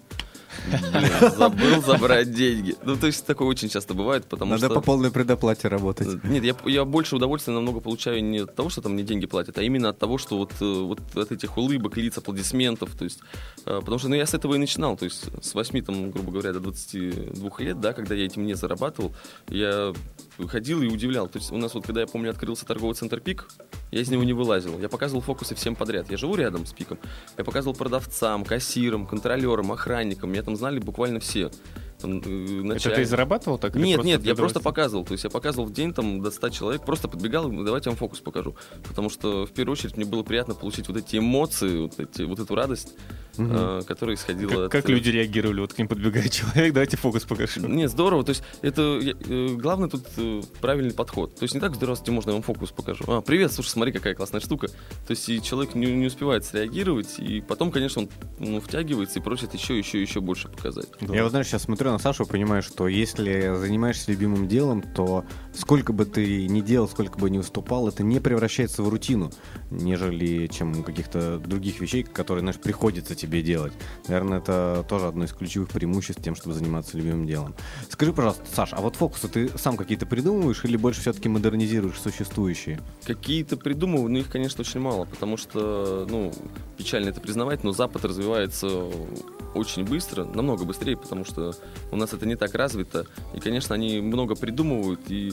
блин, 0.70 1.32
забыл 1.36 1.82
забрать 1.82 2.32
деньги. 2.32 2.76
Ну, 2.84 2.96
то 2.96 3.06
есть 3.06 3.26
такое 3.26 3.48
очень 3.48 3.68
часто 3.68 3.94
бывает, 3.94 4.26
потому 4.26 4.52
Надо 4.52 4.66
что... 4.66 4.74
по 4.74 4.80
полной 4.80 5.10
предоплате 5.10 5.68
работать. 5.68 6.22
Нет, 6.24 6.44
я, 6.44 6.54
я 6.64 6.84
больше 6.84 7.16
удовольствия 7.16 7.54
намного 7.54 7.80
получаю 7.80 8.22
не 8.22 8.38
от 8.38 8.54
того, 8.54 8.68
что 8.68 8.82
там 8.82 8.92
мне 8.92 9.02
деньги 9.02 9.26
платят, 9.26 9.58
а 9.58 9.62
именно 9.62 9.90
от 9.90 9.98
того, 9.98 10.18
что 10.18 10.38
вот, 10.38 10.52
э, 10.60 10.64
вот 10.64 11.00
от 11.14 11.32
этих 11.32 11.56
улыбок, 11.56 11.96
лиц, 11.96 12.18
аплодисментов, 12.18 12.90
то 12.96 13.04
есть, 13.04 13.20
э, 13.64 13.78
потому 13.80 13.98
что 13.98 14.08
ну, 14.08 14.14
я 14.14 14.26
с 14.26 14.34
этого 14.34 14.54
и 14.54 14.58
начинал, 14.58 14.96
то 14.96 15.04
есть 15.04 15.24
с 15.42 15.54
8, 15.54 15.82
там, 15.82 16.10
грубо 16.10 16.32
говоря, 16.32 16.52
до 16.52 16.60
22 16.60 17.50
лет, 17.58 17.80
да, 17.80 17.92
когда 17.92 18.14
я 18.14 18.24
этим 18.24 18.46
не 18.46 18.54
зарабатывал, 18.54 19.14
я 19.48 19.92
ходил 20.48 20.82
и 20.82 20.88
удивлял. 20.88 21.28
То 21.28 21.38
есть 21.38 21.52
у 21.52 21.56
нас 21.56 21.74
вот, 21.74 21.86
когда 21.86 22.00
я 22.00 22.06
помню, 22.06 22.30
открылся 22.30 22.66
торговый 22.66 22.94
центр 22.94 23.20
«Пик», 23.20 23.48
я 23.96 24.02
из 24.02 24.10
него 24.10 24.24
не 24.24 24.34
вылазил. 24.34 24.78
Я 24.78 24.90
показывал 24.90 25.22
фокусы 25.22 25.54
всем 25.54 25.74
подряд. 25.74 26.10
Я 26.10 26.18
живу 26.18 26.34
рядом 26.34 26.66
с 26.66 26.72
«Пиком». 26.72 26.98
Я 27.38 27.44
показывал 27.44 27.74
продавцам, 27.74 28.44
кассирам, 28.44 29.06
контролерам, 29.06 29.72
охранникам. 29.72 30.30
Меня 30.30 30.42
там 30.42 30.54
знали 30.54 30.78
буквально 30.78 31.18
все. 31.18 31.50
Там, 32.06 32.22
э, 32.24 32.76
Это 32.76 32.90
ты 32.90 33.04
зарабатывал 33.04 33.58
так? 33.58 33.74
Нет, 33.74 33.96
просто 33.96 34.06
нет, 34.06 34.24
я 34.24 34.34
просто 34.34 34.60
показывал. 34.60 35.04
То 35.04 35.12
есть 35.12 35.24
я 35.24 35.30
показывал 35.30 35.66
в 35.66 35.72
день 35.72 35.92
там 35.92 36.22
до 36.22 36.30
100 36.30 36.50
человек, 36.50 36.84
просто 36.84 37.08
подбегал, 37.08 37.50
давайте 37.50 37.88
я 37.88 37.92
вам 37.92 37.98
фокус 37.98 38.20
покажу. 38.20 38.54
Потому 38.88 39.10
что 39.10 39.46
в 39.46 39.50
первую 39.50 39.72
очередь 39.72 39.96
мне 39.96 40.04
было 40.06 40.22
приятно 40.22 40.54
получить 40.54 40.88
вот 40.88 40.96
эти 40.96 41.16
эмоции, 41.16 41.82
вот, 41.82 41.98
эти, 41.98 42.22
вот 42.22 42.38
эту 42.38 42.54
радость, 42.54 42.94
э, 43.38 43.82
которая 43.86 44.16
исходила 44.16 44.50
Как, 44.50 44.58
от... 44.58 44.72
как 44.72 44.88
люди 44.88 45.10
реагировали? 45.10 45.60
Вот 45.60 45.74
к 45.74 45.78
ним 45.78 45.88
подбегает 45.88 46.30
человек, 46.32 46.72
давайте 46.72 46.96
фокус 46.96 47.24
покажи. 47.24 47.60
Нет, 47.60 47.90
здорово. 47.90 48.24
То 48.24 48.30
есть 48.30 48.42
это 48.62 49.00
э, 49.02 49.48
главное 49.56 49.88
тут 49.88 50.04
э, 50.16 50.42
правильный 50.60 50.94
подход. 50.94 51.34
То 51.34 51.42
есть 51.42 51.54
не 51.54 51.60
так 51.60 51.74
здравствуйте, 51.74 52.12
можно 52.12 52.30
я 52.30 52.34
вам 52.34 52.42
фокус 52.42 52.70
покажу. 52.70 53.04
А, 53.08 53.20
привет, 53.20 53.52
слушай, 53.52 53.70
смотри, 53.70 53.92
какая 53.92 54.14
классная 54.14 54.40
штука. 54.40 54.68
То 54.68 55.10
есть 55.10 55.28
и 55.28 55.42
человек 55.42 55.74
не, 55.74 55.86
не 55.86 56.06
успевает 56.06 56.44
среагировать, 56.44 57.18
и 57.18 57.40
потом, 57.40 57.70
конечно, 57.70 58.02
он 58.02 58.08
ну, 58.38 58.60
втягивается 58.60 59.18
и 59.18 59.22
просит 59.22 59.54
еще, 59.54 59.76
еще, 59.76 60.00
еще 60.00 60.20
больше 60.20 60.48
показать. 60.48 60.88
Я 61.00 61.22
вот, 61.22 61.30
знаешь, 61.30 61.46
сейчас 61.46 61.62
смотрю 61.62 61.90
на 61.90 61.95
Сашу 61.98 62.24
и 62.24 62.26
понимаю, 62.26 62.62
что 62.62 62.88
если 62.88 63.54
занимаешься 63.56 64.10
любимым 64.10 64.48
делом, 64.48 64.82
то 64.82 65.24
сколько 65.56 65.92
бы 65.92 66.04
ты 66.04 66.46
ни 66.46 66.60
делал, 66.60 66.88
сколько 66.88 67.18
бы 67.18 67.30
ни 67.30 67.38
выступал, 67.38 67.88
это 67.88 68.02
не 68.02 68.20
превращается 68.20 68.82
в 68.82 68.88
рутину, 68.88 69.30
нежели 69.70 70.46
чем 70.46 70.82
каких-то 70.82 71.38
других 71.38 71.80
вещей, 71.80 72.02
которые, 72.02 72.42
знаешь, 72.42 72.58
приходится 72.58 73.14
тебе 73.14 73.42
делать. 73.42 73.72
Наверное, 74.08 74.38
это 74.38 74.84
тоже 74.88 75.06
одно 75.06 75.24
из 75.24 75.32
ключевых 75.32 75.70
преимуществ 75.70 76.22
тем, 76.22 76.34
чтобы 76.34 76.54
заниматься 76.54 76.96
любимым 76.96 77.26
делом. 77.26 77.54
Скажи, 77.90 78.12
пожалуйста, 78.12 78.44
Саш, 78.52 78.72
а 78.72 78.80
вот 78.80 78.96
фокусы 78.96 79.28
ты 79.28 79.50
сам 79.58 79.76
какие-то 79.76 80.06
придумываешь 80.06 80.64
или 80.64 80.76
больше 80.76 81.00
все-таки 81.00 81.28
модернизируешь 81.28 82.00
существующие? 82.00 82.80
Какие-то 83.04 83.56
придумываю, 83.56 84.10
но 84.10 84.18
их, 84.18 84.28
конечно, 84.30 84.60
очень 84.60 84.80
мало, 84.80 85.04
потому 85.04 85.36
что, 85.36 86.06
ну, 86.08 86.32
печально 86.76 87.08
это 87.10 87.20
признавать, 87.20 87.64
но 87.64 87.72
Запад 87.72 88.04
развивается 88.04 88.90
очень 89.54 89.84
быстро, 89.84 90.24
намного 90.24 90.64
быстрее, 90.64 90.96
потому 90.96 91.24
что 91.24 91.54
у 91.90 91.96
нас 91.96 92.12
это 92.12 92.26
не 92.26 92.36
так 92.36 92.54
развито. 92.54 93.06
И, 93.34 93.40
конечно, 93.40 93.74
они 93.74 94.00
много 94.00 94.34
придумывают, 94.34 95.00
и 95.08 95.32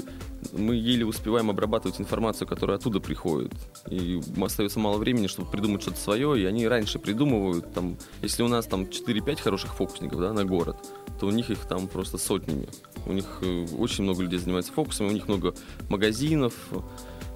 мы 0.52 0.76
еле 0.76 1.06
успеваем 1.06 1.50
обрабатывать 1.50 2.00
информацию, 2.00 2.48
которая 2.48 2.78
оттуда 2.78 3.00
приходит. 3.00 3.54
И 3.90 4.20
остается 4.42 4.80
мало 4.80 4.98
времени, 4.98 5.28
чтобы 5.28 5.50
придумать 5.50 5.82
что-то 5.82 5.98
свое, 5.98 6.40
и 6.42 6.46
они 6.46 6.68
раньше 6.68 7.00
придумывают. 7.00 7.74
Там, 7.74 7.98
если 8.22 8.44
у 8.44 8.48
нас 8.48 8.66
там 8.66 8.84
4-5 8.84 9.42
хороших 9.42 9.76
фокусников 9.76 10.20
да, 10.20 10.34
на 10.34 10.44
город, 10.46 10.78
то 11.20 11.28
у 11.28 11.32
них 11.32 11.50
их 11.50 11.60
там 11.60 11.88
просто 11.88 12.18
сотнями. 12.18 12.68
У 13.06 13.14
них 13.14 13.26
э, 13.42 13.66
очень 13.78 14.04
много 14.04 14.24
людей 14.24 14.40
занимается 14.40 14.74
фокусами, 14.74 15.08
у 15.08 15.12
них 15.12 15.28
много 15.28 15.54
магазинов. 15.90 16.54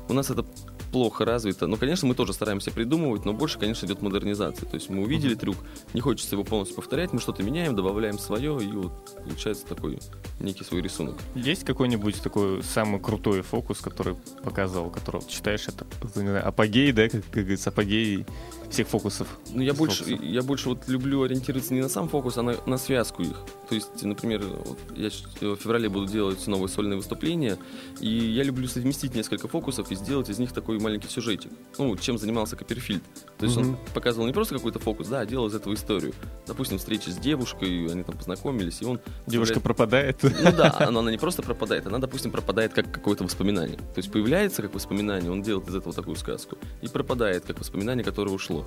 У 0.09 0.13
нас 0.13 0.29
это 0.29 0.45
плохо 0.91 1.25
развито. 1.25 1.67
Но, 1.67 1.77
конечно, 1.77 2.07
мы 2.07 2.15
тоже 2.15 2.33
стараемся 2.33 2.71
придумывать, 2.71 3.25
но 3.25 3.33
больше, 3.33 3.59
конечно, 3.59 3.85
идет 3.85 4.01
модернизация. 4.01 4.67
То 4.67 4.75
есть 4.75 4.89
мы 4.89 5.03
увидели 5.03 5.35
трюк, 5.35 5.57
не 5.93 6.01
хочется 6.01 6.35
его 6.35 6.43
полностью 6.43 6.75
повторять, 6.75 7.13
мы 7.13 7.19
что-то 7.19 7.43
меняем, 7.43 7.75
добавляем 7.75 8.19
свое, 8.19 8.59
и 8.63 8.71
вот 8.71 8.93
получается 9.23 9.65
такой 9.65 9.99
некий 10.39 10.63
свой 10.63 10.81
рисунок. 10.81 11.15
Есть 11.35 11.63
какой-нибудь 11.63 12.21
такой 12.21 12.63
самый 12.63 12.99
крутой 12.99 13.41
фокус, 13.41 13.79
который 13.79 14.15
показывал, 14.43 14.89
который 14.89 15.21
считаешь 15.29 15.67
это 15.67 15.85
не 16.15 16.29
знаю, 16.29 16.47
апогей, 16.47 16.91
да, 16.91 17.09
как, 17.09 17.23
как 17.25 17.43
говорится, 17.43 17.69
апогей 17.69 18.25
всех 18.69 18.87
фокусов? 18.87 19.27
Ну, 19.53 19.61
я 19.61 19.73
больше, 19.73 20.03
я 20.21 20.41
больше 20.41 20.69
вот 20.69 20.87
люблю 20.87 21.23
ориентироваться 21.23 21.73
не 21.73 21.81
на 21.81 21.89
сам 21.89 22.09
фокус, 22.09 22.37
а 22.37 22.41
на, 22.41 22.55
на 22.65 22.77
связку 22.77 23.23
их. 23.23 23.37
То 23.69 23.75
есть, 23.75 24.03
например, 24.03 24.43
вот 24.43 24.77
я 24.95 25.09
в 25.09 25.55
феврале 25.55 25.89
буду 25.89 26.07
делать 26.07 26.45
новые 26.47 26.69
сольные 26.69 26.97
выступления, 26.97 27.57
и 27.99 28.07
я 28.07 28.43
люблю 28.43 28.67
совместить 28.67 29.15
несколько 29.15 29.47
фокусов 29.47 29.91
и 29.91 29.95
сделать 29.95 30.29
из 30.29 30.39
них 30.39 30.51
такой 30.51 30.76
маленький 30.79 31.07
сюжетик. 31.07 31.51
Ну, 31.77 31.95
чем 31.97 32.17
занимался 32.17 32.55
Копперфильд. 32.55 33.03
То 33.37 33.45
есть 33.45 33.57
mm-hmm. 33.57 33.61
он 33.61 33.77
показывал 33.93 34.27
не 34.27 34.33
просто 34.33 34.55
какой-то 34.55 34.79
фокус, 34.79 35.07
да, 35.07 35.19
а 35.19 35.25
делал 35.25 35.47
из 35.47 35.55
этого 35.55 35.73
историю. 35.73 36.13
Допустим, 36.47 36.77
встреча 36.77 37.11
с 37.11 37.17
девушкой, 37.17 37.91
они 37.91 38.03
там 38.03 38.17
познакомились, 38.17 38.81
и 38.81 38.85
он... 38.85 38.99
Девушка 39.27 39.59
пропадает? 39.59 40.23
Ну 40.23 40.51
да, 40.51 40.87
но 40.91 40.99
она 40.99 41.11
не 41.11 41.17
просто 41.17 41.41
пропадает, 41.41 41.85
она, 41.87 41.99
допустим, 41.99 42.31
пропадает 42.31 42.73
как 42.73 42.91
какое-то 42.91 43.23
воспоминание. 43.23 43.77
То 43.77 43.97
есть 43.97 44.11
появляется 44.11 44.61
как 44.61 44.73
воспоминание, 44.73 45.31
он 45.31 45.41
делает 45.41 45.67
из 45.67 45.75
этого 45.75 45.93
такую 45.93 46.15
сказку, 46.15 46.57
и 46.81 46.87
пропадает 46.87 47.45
как 47.45 47.59
воспоминание, 47.59 48.03
которое 48.03 48.31
ушло. 48.31 48.65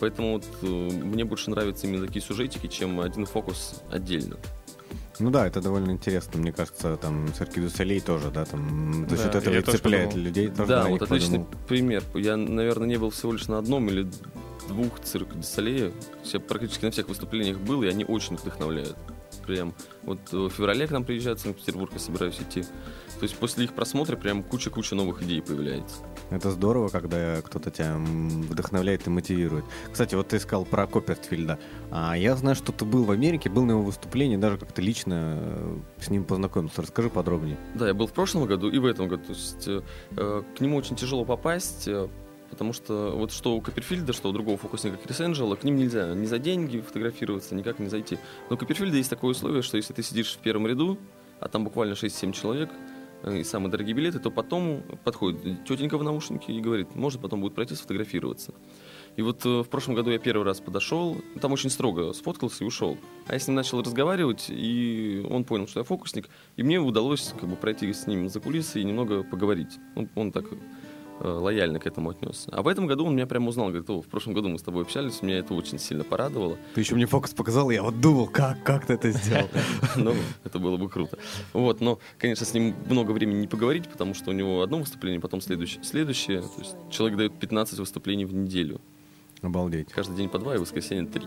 Поэтому 0.00 0.34
вот, 0.34 0.44
э, 0.62 0.66
мне 0.66 1.24
больше 1.24 1.50
нравятся 1.50 1.86
именно 1.86 2.06
такие 2.06 2.24
сюжетики, 2.24 2.66
чем 2.66 3.00
один 3.00 3.26
фокус 3.26 3.82
отдельно. 3.90 4.36
Ну 5.20 5.30
да, 5.30 5.46
это 5.46 5.60
довольно 5.60 5.90
интересно, 5.90 6.40
мне 6.40 6.52
кажется, 6.52 6.96
там 6.96 7.32
Цирки 7.34 7.60
Дюсалей 7.60 8.00
тоже, 8.00 8.30
да, 8.30 8.44
там 8.44 9.06
за 9.08 9.16
счет 9.16 9.34
этого 9.34 9.54
и 9.54 9.62
цепляет 9.62 10.14
людей. 10.14 10.48
Тоже 10.48 10.66
да, 10.66 10.88
вот 10.88 11.02
отличный 11.02 11.40
подумал. 11.40 11.66
пример. 11.68 12.02
Я, 12.14 12.36
наверное, 12.36 12.88
не 12.88 12.96
был 12.96 13.10
всего 13.10 13.32
лишь 13.32 13.46
на 13.46 13.58
одном 13.58 13.88
или 13.88 14.08
двух 14.68 15.00
Цирк 15.00 15.34
дю 15.34 15.51
Солея. 15.51 15.92
Я 16.24 16.40
практически 16.40 16.86
на 16.86 16.90
всех 16.90 17.08
выступлениях 17.08 17.58
был, 17.58 17.82
и 17.82 17.88
они 17.88 18.04
очень 18.04 18.36
вдохновляют. 18.36 18.96
Прям 19.50 19.74
вот 20.04 20.20
в 20.30 20.48
феврале 20.50 20.86
к 20.86 20.92
нам 20.92 21.02
приезжают 21.02 21.40
в 21.40 21.42
Санкт-Петербург, 21.42 21.90
я 21.92 21.98
собираюсь 21.98 22.40
идти. 22.40 22.62
То 22.62 23.24
есть 23.24 23.36
после 23.36 23.64
их 23.64 23.74
просмотра 23.74 24.16
прям 24.16 24.44
куча-куча 24.44 24.94
новых 24.94 25.24
идей 25.24 25.42
появляется. 25.42 25.96
Это 26.30 26.52
здорово, 26.52 26.88
когда 26.88 27.42
кто-то 27.42 27.72
тебя 27.72 27.96
вдохновляет 27.96 29.08
и 29.08 29.10
мотивирует. 29.10 29.64
Кстати, 29.90 30.14
вот 30.14 30.28
ты 30.28 30.38
сказал 30.38 30.64
про 30.64 30.86
Копперфильда. 30.86 31.58
А 31.90 32.16
я 32.16 32.36
знаю, 32.36 32.54
что 32.54 32.70
ты 32.70 32.84
был 32.84 33.02
в 33.02 33.10
Америке, 33.10 33.50
был 33.50 33.64
на 33.64 33.72
его 33.72 33.82
выступлении, 33.82 34.36
даже 34.36 34.56
как-то 34.56 34.80
лично 34.80 35.38
э, 35.40 35.78
с 35.98 36.10
ним 36.10 36.24
познакомился. 36.24 36.82
Расскажи 36.82 37.10
подробнее. 37.10 37.58
Да, 37.74 37.88
я 37.88 37.94
был 37.94 38.06
в 38.06 38.12
прошлом 38.12 38.46
году 38.46 38.70
и 38.70 38.78
в 38.78 38.86
этом 38.86 39.08
году. 39.08 39.24
То 39.24 39.32
есть 39.32 39.66
э, 39.66 39.82
э 40.16 40.42
к 40.56 40.60
нему 40.60 40.76
очень 40.76 40.94
тяжело 40.94 41.24
попасть, 41.24 41.88
э, 41.88 42.08
потому 42.50 42.72
что 42.72 43.12
вот 43.16 43.32
что 43.32 43.54
у 43.56 43.60
Копперфильда, 43.60 44.12
что 44.12 44.28
у 44.30 44.32
другого 44.32 44.58
фокусника 44.58 44.96
Крис 44.96 45.20
Энджела, 45.20 45.56
к 45.56 45.64
ним 45.64 45.76
нельзя 45.76 46.14
ни 46.14 46.26
за 46.26 46.38
деньги 46.38 46.80
фотографироваться, 46.80 47.54
никак 47.54 47.78
не 47.78 47.88
зайти. 47.88 48.18
Но 48.48 48.56
у 48.56 48.58
Копперфильда 48.58 48.96
есть 48.96 49.10
такое 49.10 49.30
условие, 49.30 49.62
что 49.62 49.76
если 49.76 49.92
ты 49.92 50.02
сидишь 50.02 50.34
в 50.34 50.38
первом 50.38 50.66
ряду, 50.66 50.98
а 51.38 51.48
там 51.48 51.64
буквально 51.64 51.94
6-7 51.94 52.32
человек, 52.32 52.70
Э, 53.22 53.38
и 53.38 53.44
самые 53.44 53.70
дорогие 53.70 53.94
билеты, 53.94 54.18
то 54.18 54.30
потом 54.30 54.82
подходит 55.04 55.64
тетенька 55.64 55.98
в 55.98 56.02
наушнике 56.02 56.52
и 56.52 56.60
говорит, 56.60 56.94
может 56.94 57.20
потом 57.20 57.40
будет 57.40 57.54
пройти 57.54 57.74
сфотографироваться. 57.74 58.54
И 59.16 59.22
вот 59.22 59.44
э, 59.44 59.62
в 59.62 59.68
прошлом 59.68 59.94
году 59.94 60.10
я 60.10 60.18
первый 60.18 60.44
раз 60.44 60.60
подошел, 60.60 61.20
там 61.40 61.52
очень 61.52 61.70
строго 61.70 62.12
сфоткался 62.12 62.64
и 62.64 62.66
ушел. 62.66 62.96
А 63.26 63.34
я 63.34 63.38
с 63.38 63.46
ним 63.46 63.56
начал 63.56 63.82
разговаривать, 63.82 64.46
и 64.48 65.24
он 65.28 65.44
понял, 65.44 65.66
что 65.66 65.80
я 65.80 65.84
фокусник, 65.84 66.28
и 66.56 66.62
мне 66.62 66.78
удалось 66.78 67.34
как 67.38 67.48
бы 67.48 67.56
пройти 67.56 67.92
с 67.92 68.06
ним 68.06 68.28
за 68.28 68.40
кулисы 68.40 68.80
и 68.80 68.84
немного 68.84 69.22
поговорить. 69.22 69.78
Он, 69.96 70.08
он 70.14 70.32
так 70.32 70.46
лояльно 71.20 71.78
к 71.78 71.86
этому 71.86 72.10
отнесся. 72.10 72.50
А 72.52 72.62
в 72.62 72.68
этом 72.68 72.86
году 72.86 73.06
он 73.06 73.14
меня 73.14 73.26
прямо 73.26 73.48
узнал, 73.48 73.68
говорит, 73.68 73.88
в 73.88 74.08
прошлом 74.08 74.34
году 74.34 74.48
мы 74.48 74.58
с 74.58 74.62
тобой 74.62 74.82
общались, 74.82 75.22
меня 75.22 75.38
это 75.38 75.54
очень 75.54 75.78
сильно 75.78 76.04
порадовало. 76.04 76.58
Ты 76.74 76.80
еще 76.80 76.94
мне 76.94 77.06
фокус 77.06 77.32
показал, 77.32 77.70
я 77.70 77.82
вот 77.82 78.00
думал, 78.00 78.26
как, 78.26 78.62
как 78.62 78.86
ты 78.86 78.94
это 78.94 79.10
сделал. 79.10 79.48
Ну, 79.96 80.14
это 80.44 80.58
было 80.58 80.76
бы 80.76 80.88
круто. 80.88 81.18
Вот, 81.52 81.80
но, 81.80 81.98
конечно, 82.18 82.46
с 82.46 82.54
ним 82.54 82.74
много 82.88 83.12
времени 83.12 83.40
не 83.40 83.46
поговорить, 83.46 83.88
потому 83.88 84.14
что 84.14 84.30
у 84.30 84.32
него 84.32 84.62
одно 84.62 84.78
выступление, 84.78 85.20
потом 85.20 85.40
следующее. 85.40 85.82
Следующее, 85.84 86.40
то 86.40 86.58
есть 86.58 86.76
человек 86.90 87.18
дает 87.18 87.38
15 87.38 87.78
выступлений 87.78 88.24
в 88.24 88.32
неделю. 88.32 88.80
Обалдеть. 89.42 89.88
Каждый 89.90 90.16
день 90.16 90.28
по 90.28 90.38
два 90.38 90.54
и 90.54 90.58
воскресенье 90.58 91.06
три. 91.06 91.26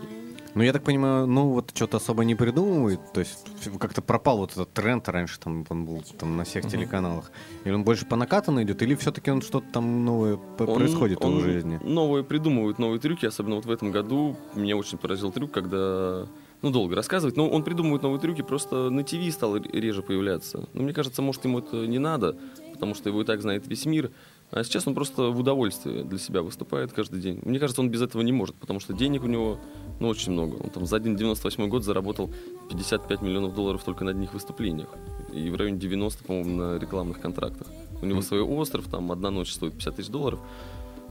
Ну, 0.54 0.62
я 0.62 0.72
так 0.72 0.84
понимаю, 0.84 1.26
ну, 1.26 1.48
вот 1.48 1.72
что-то 1.74 1.96
особо 1.96 2.24
не 2.24 2.36
придумывает, 2.36 3.00
то 3.12 3.20
есть 3.20 3.44
как-то 3.80 4.02
пропал 4.02 4.38
вот 4.38 4.52
этот 4.52 4.72
тренд 4.72 5.08
раньше, 5.08 5.40
там, 5.40 5.64
он 5.68 5.84
был 5.84 6.02
там 6.16 6.36
на 6.36 6.44
всех 6.44 6.64
uh-huh. 6.64 6.70
телеканалах. 6.70 7.32
Или 7.64 7.72
он 7.72 7.82
больше 7.82 8.06
по 8.06 8.14
накатанной 8.14 8.62
идет, 8.62 8.80
или 8.82 8.94
все-таки 8.94 9.32
он 9.32 9.42
что-то 9.42 9.66
там 9.72 10.04
новое 10.04 10.34
он, 10.34 10.74
происходит 10.76 11.24
он 11.24 11.38
в 11.38 11.42
жизни? 11.42 11.80
Новые 11.82 12.22
придумывают, 12.22 12.78
новые 12.78 13.00
трюки, 13.00 13.26
особенно 13.26 13.56
вот 13.56 13.66
в 13.66 13.70
этом 13.70 13.90
году. 13.90 14.36
Меня 14.54 14.76
очень 14.76 14.96
поразил 14.96 15.32
трюк, 15.32 15.50
когда 15.50 16.26
ну, 16.62 16.70
долго 16.70 16.94
рассказывать, 16.94 17.36
но 17.36 17.48
он 17.48 17.62
придумывает 17.62 18.02
новые 18.02 18.20
трюки, 18.20 18.42
просто 18.42 18.88
на 18.90 19.04
ТВ 19.04 19.30
стал 19.32 19.56
реже 19.56 20.02
появляться. 20.02 20.68
Но 20.72 20.82
мне 20.82 20.94
кажется, 20.94 21.20
может, 21.20 21.44
ему 21.44 21.58
это 21.58 21.86
не 21.86 21.98
надо, 21.98 22.36
потому 22.72 22.94
что 22.94 23.08
его 23.08 23.22
и 23.22 23.24
так 23.24 23.42
знает 23.42 23.66
весь 23.66 23.84
мир. 23.86 24.12
А 24.54 24.62
сейчас 24.62 24.86
он 24.86 24.94
просто 24.94 25.30
в 25.30 25.40
удовольствие 25.40 26.04
для 26.04 26.16
себя 26.16 26.40
выступает 26.40 26.92
каждый 26.92 27.20
день. 27.20 27.40
Мне 27.42 27.58
кажется, 27.58 27.80
он 27.80 27.90
без 27.90 28.00
этого 28.02 28.22
не 28.22 28.30
может, 28.30 28.54
потому 28.54 28.78
что 28.78 28.92
денег 28.92 29.24
у 29.24 29.26
него 29.26 29.58
ну, 29.98 30.06
очень 30.06 30.30
много. 30.30 30.54
Он 30.54 30.70
там 30.70 30.86
за 30.86 30.94
один 30.94 31.16
98 31.16 31.68
год 31.68 31.82
заработал 31.82 32.30
55 32.70 33.20
миллионов 33.20 33.52
долларов 33.52 33.82
только 33.82 34.04
на 34.04 34.12
одних 34.12 34.32
выступлениях. 34.32 34.88
И 35.32 35.50
в 35.50 35.56
районе 35.56 35.78
90, 35.78 36.22
по-моему, 36.22 36.56
на 36.56 36.78
рекламных 36.78 37.20
контрактах. 37.20 37.66
У 38.00 38.06
него 38.06 38.22
свой 38.22 38.42
остров, 38.42 38.86
там 38.88 39.10
одна 39.10 39.32
ночь 39.32 39.50
стоит 39.50 39.72
50 39.72 39.96
тысяч 39.96 40.08
долларов. 40.08 40.38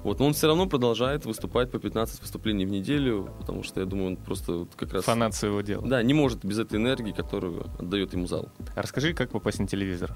Вот, 0.05 0.19
но 0.19 0.27
он 0.27 0.33
все 0.33 0.47
равно 0.47 0.65
продолжает 0.65 1.25
выступать 1.25 1.69
по 1.69 1.79
15 1.79 2.21
выступлений 2.21 2.65
в 2.65 2.69
неделю, 2.69 3.29
потому 3.39 3.63
что, 3.63 3.81
я 3.81 3.85
думаю, 3.85 4.07
он 4.07 4.15
просто 4.15 4.53
вот 4.53 4.69
как 4.77 4.93
раз... 4.93 5.03
Фанат 5.03 5.35
своего 5.35 5.59
дела. 5.59 5.85
Да, 5.85 6.01
не 6.01 6.13
может 6.13 6.45
без 6.45 6.59
этой 6.59 6.77
энергии, 6.77 7.11
которую 7.11 7.65
отдает 7.77 8.13
ему 8.13 8.25
зал. 8.25 8.47
А 8.73 8.81
расскажи, 8.81 9.13
как 9.13 9.31
попасть 9.31 9.59
на 9.59 9.67
телевизор? 9.67 10.15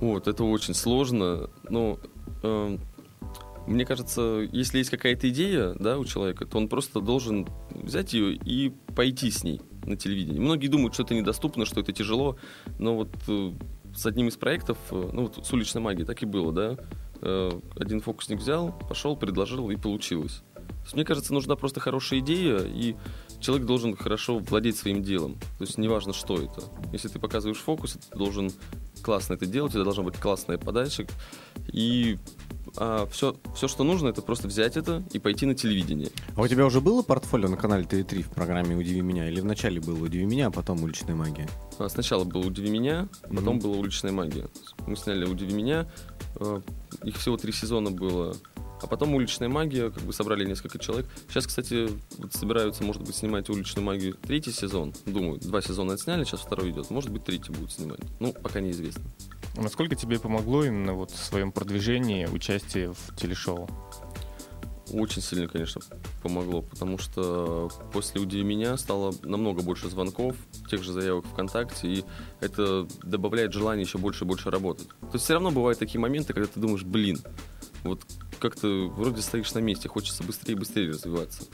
Вот, 0.00 0.28
это 0.28 0.44
очень 0.44 0.74
сложно. 0.74 1.50
Но 1.68 1.98
э, 2.42 2.78
мне 3.66 3.84
кажется, 3.84 4.48
если 4.50 4.78
есть 4.78 4.90
какая-то 4.90 5.28
идея 5.28 5.74
да, 5.78 5.98
у 5.98 6.04
человека, 6.04 6.46
то 6.46 6.56
он 6.56 6.68
просто 6.68 7.00
должен 7.00 7.46
взять 7.70 8.14
ее 8.14 8.34
и 8.34 8.72
пойти 8.96 9.30
с 9.30 9.44
ней 9.44 9.60
на 9.84 9.96
телевидении. 9.96 10.38
Многие 10.38 10.68
думают, 10.68 10.94
что 10.94 11.02
это 11.02 11.14
недоступно, 11.14 11.66
что 11.66 11.80
это 11.80 11.92
тяжело, 11.92 12.36
но 12.78 12.96
вот 12.96 13.10
э, 13.28 13.52
с 13.94 14.06
одним 14.06 14.28
из 14.28 14.36
проектов, 14.36 14.78
э, 14.90 15.10
ну 15.12 15.22
вот 15.22 15.46
с 15.46 15.52
уличной 15.52 15.82
магией 15.82 16.06
так 16.06 16.22
и 16.22 16.26
было, 16.26 16.52
да, 16.52 16.76
э, 17.20 17.50
один 17.76 18.00
фокусник 18.00 18.38
взял, 18.38 18.72
пошел, 18.88 19.16
предложил 19.16 19.70
и 19.70 19.76
получилось. 19.76 20.42
Есть, 20.82 20.94
мне 20.94 21.04
кажется, 21.04 21.34
нужна 21.34 21.54
просто 21.56 21.80
хорошая 21.80 22.20
идея, 22.20 22.60
и 22.60 22.96
человек 23.40 23.66
должен 23.66 23.96
хорошо 23.96 24.38
владеть 24.38 24.76
своим 24.76 25.02
делом. 25.02 25.34
То 25.58 25.64
есть 25.64 25.76
неважно, 25.76 26.12
что 26.12 26.36
это. 26.36 26.62
Если 26.92 27.08
ты 27.08 27.18
показываешь 27.18 27.58
фокус, 27.58 27.98
ты 28.10 28.16
должен 28.16 28.50
классно 29.02 29.34
это 29.34 29.46
делать, 29.46 29.70
у 29.70 29.74
тебя 29.74 29.84
должна 29.84 30.02
быть 30.02 30.16
классная 30.16 30.58
подача. 30.58 31.06
И 31.72 32.18
а, 32.76 33.06
все, 33.10 33.36
все, 33.54 33.68
что 33.68 33.84
нужно, 33.84 34.08
это 34.08 34.22
просто 34.22 34.48
взять 34.48 34.76
это 34.76 35.02
и 35.12 35.18
пойти 35.18 35.46
на 35.46 35.54
телевидение. 35.54 36.10
А 36.36 36.42
у 36.42 36.48
тебя 36.48 36.66
уже 36.66 36.80
было 36.80 37.02
портфолио 37.02 37.48
на 37.48 37.56
канале 37.56 37.84
ТВ3 37.84 38.22
в 38.22 38.30
программе 38.30 38.76
«Удиви 38.76 39.00
меня»? 39.00 39.28
Или 39.28 39.40
вначале 39.40 39.80
было 39.80 40.02
«Удиви 40.04 40.24
меня», 40.24 40.48
а 40.48 40.50
потом 40.50 40.82
«Уличная 40.82 41.14
магия»? 41.14 41.48
А, 41.78 41.88
сначала 41.88 42.24
было 42.24 42.46
«Удиви 42.46 42.70
меня», 42.70 43.08
потом 43.22 43.58
mm-hmm. 43.58 43.62
была 43.62 43.76
«Уличная 43.76 44.12
магия». 44.12 44.48
Мы 44.86 44.96
сняли 44.96 45.24
«Удиви 45.24 45.54
меня», 45.54 45.90
а, 46.36 46.62
их 47.02 47.16
всего 47.16 47.36
три 47.36 47.52
сезона 47.52 47.90
было 47.90 48.36
а 48.82 48.86
потом 48.86 49.14
уличная 49.14 49.48
магия, 49.48 49.90
как 49.90 50.02
бы 50.02 50.12
собрали 50.12 50.44
несколько 50.44 50.78
человек. 50.78 51.06
Сейчас, 51.28 51.46
кстати, 51.46 51.88
вот 52.18 52.32
собираются, 52.32 52.84
может 52.84 53.02
быть, 53.02 53.14
снимать 53.14 53.48
уличную 53.48 53.84
магию 53.84 54.14
третий 54.14 54.52
сезон. 54.52 54.94
Думаю, 55.06 55.38
два 55.38 55.60
сезона 55.62 55.94
отсняли, 55.94 56.24
сейчас 56.24 56.40
второй 56.40 56.70
идет. 56.70 56.90
Может 56.90 57.10
быть, 57.10 57.24
третий 57.24 57.52
будут 57.52 57.72
снимать. 57.72 58.00
Ну, 58.20 58.32
пока 58.32 58.60
неизвестно. 58.60 59.02
А 59.56 59.62
насколько 59.62 59.96
тебе 59.96 60.18
помогло 60.18 60.64
именно 60.64 60.94
вот 60.94 61.10
в 61.10 61.16
своем 61.16 61.52
продвижении 61.52 62.26
участие 62.26 62.92
в 62.92 63.16
телешоу? 63.16 63.68
Очень 64.92 65.20
сильно, 65.20 65.48
конечно, 65.48 65.82
помогло, 66.22 66.62
потому 66.62 66.96
что 66.96 67.70
после 67.92 68.22
«Удиви 68.22 68.42
меня» 68.42 68.76
стало 68.78 69.12
намного 69.22 69.62
больше 69.62 69.90
звонков, 69.90 70.34
тех 70.70 70.82
же 70.82 70.92
заявок 70.92 71.26
ВКонтакте, 71.26 71.88
и 71.88 72.04
это 72.40 72.86
добавляет 73.02 73.52
желание 73.52 73.84
еще 73.84 73.98
больше 73.98 74.24
и 74.24 74.26
больше 74.26 74.50
работать. 74.50 74.88
То 74.88 75.10
есть 75.14 75.24
все 75.24 75.34
равно 75.34 75.50
бывают 75.50 75.78
такие 75.78 76.00
моменты, 76.00 76.32
когда 76.32 76.48
ты 76.48 76.58
думаешь, 76.58 76.84
блин, 76.84 77.18
вот 77.84 78.00
как-то 78.38 78.88
вроде 78.96 79.22
стоишь 79.22 79.52
на 79.54 79.60
месте, 79.60 79.88
хочется 79.88 80.22
быстрее 80.22 80.54
и 80.54 80.56
быстрее 80.56 80.90
развиваться. 80.90 81.44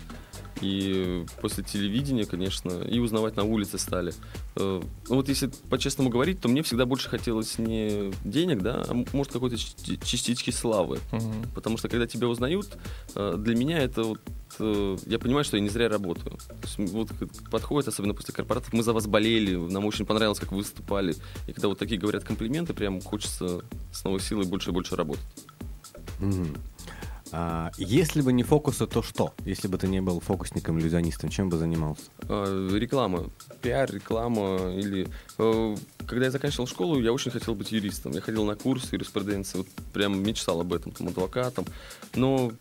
И 0.61 1.27
после 1.41 1.65
телевидения, 1.65 2.27
конечно, 2.27 2.71
и 2.71 2.99
узнавать 2.99 3.37
на 3.37 3.45
улице 3.45 3.79
стали. 3.79 4.15
Э, 4.57 4.81
ну 5.09 5.15
вот 5.17 5.29
если 5.29 5.51
по-честному 5.69 6.11
говорить, 6.11 6.41
то 6.41 6.49
мне 6.49 6.63
всегда 6.63 6.87
больше 6.87 7.09
хотелось 7.09 7.59
не 7.59 8.13
денег, 8.25 8.63
да, 8.63 8.85
а 8.89 9.05
может 9.13 9.33
какой-то 9.33 9.57
частички 9.57 10.51
славы. 10.51 11.01
Угу. 11.13 11.55
Потому 11.55 11.77
что 11.77 11.89
когда 11.89 12.07
тебя 12.07 12.29
узнают, 12.29 12.79
э, 13.15 13.35
для 13.37 13.57
меня 13.57 13.79
это 13.79 14.05
вот 14.05 14.21
э, 14.61 14.97
я 15.07 15.19
понимаю, 15.19 15.45
что 15.45 15.57
я 15.57 15.63
не 15.63 15.69
зря 15.69 15.89
работаю. 15.89 16.39
вот 16.79 17.11
подходит, 17.51 17.89
особенно 17.89 18.15
после 18.15 18.33
корпоратов, 18.33 18.73
мы 18.73 18.83
за 18.83 18.93
вас 18.93 19.07
болели, 19.07 19.57
нам 19.57 19.85
очень 19.85 20.07
понравилось, 20.07 20.39
как 20.39 20.53
вы 20.53 20.59
выступали. 20.59 21.17
И 21.49 21.53
когда 21.53 21.69
вот 21.69 21.79
такие 21.79 22.01
говорят 22.01 22.25
комплименты, 22.25 22.75
прям 22.75 23.01
хочется 23.01 23.63
с 23.93 24.05
новой 24.05 24.21
силой 24.21 24.47
больше 24.47 24.71
и 24.71 24.73
больше 24.73 24.95
работать. 24.97 25.25
Мгм. 26.21 26.57
А, 27.37 27.73
если 27.77 28.21
бы 28.21 28.33
не 28.33 28.45
фокусы, 28.45 28.87
то 28.87 29.03
что? 29.03 29.35
Если 29.45 29.67
бы 29.67 29.77
ты 29.77 29.89
не 29.89 30.01
был 30.01 30.21
фокусником, 30.21 30.79
иллюзионистом, 30.79 31.31
чем 31.31 31.49
бы 31.49 31.59
занимался? 31.59 32.05
А, 32.29 32.69
Реклама, 32.73 33.29
пиар, 33.61 33.93
реклама 33.93 34.71
или... 34.73 35.09
э, 35.39 35.77
Когда 36.07 36.27
я 36.27 36.31
заканчивал 36.31 36.69
школу, 36.69 37.01
я 37.01 37.13
очень 37.13 37.33
хотел 37.33 37.57
быть 37.57 37.73
юристом. 37.73 38.13
Я 38.13 38.21
ходил 38.21 38.45
на 38.45 38.55
курсы 38.55 38.95
юриспруденции, 38.95 39.59
вот 39.59 39.67
прям 39.93 40.23
мечтал 40.23 40.61
об 40.61 40.73
этом, 40.73 40.93
там, 40.93 41.09
адвокатом. 41.09 41.65
Но 42.15 42.53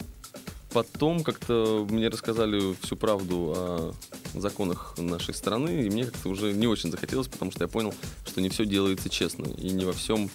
потом 0.74 1.24
как-то 1.24 1.86
мне 1.88 2.08
рассказали 2.08 2.76
всю 2.82 2.96
правду 2.96 3.54
о 3.56 3.94
законах 4.34 4.96
нашей 4.98 5.36
страны, 5.36 5.84
и 5.86 5.90
мне 5.92 6.06
как-то 6.06 6.30
уже 6.30 6.52
не 6.52 6.66
очень 6.66 6.90
захотелось, 6.90 7.28
потому 7.28 7.52
что 7.52 7.64
я 7.64 7.68
понял, 7.68 7.94
что 8.26 8.42
не 8.42 8.50
все 8.50 8.66
делается 8.66 9.08
честно, 9.08 9.46
и 9.46 9.70
не 9.70 9.86
во 9.86 9.94
всем 9.94 10.32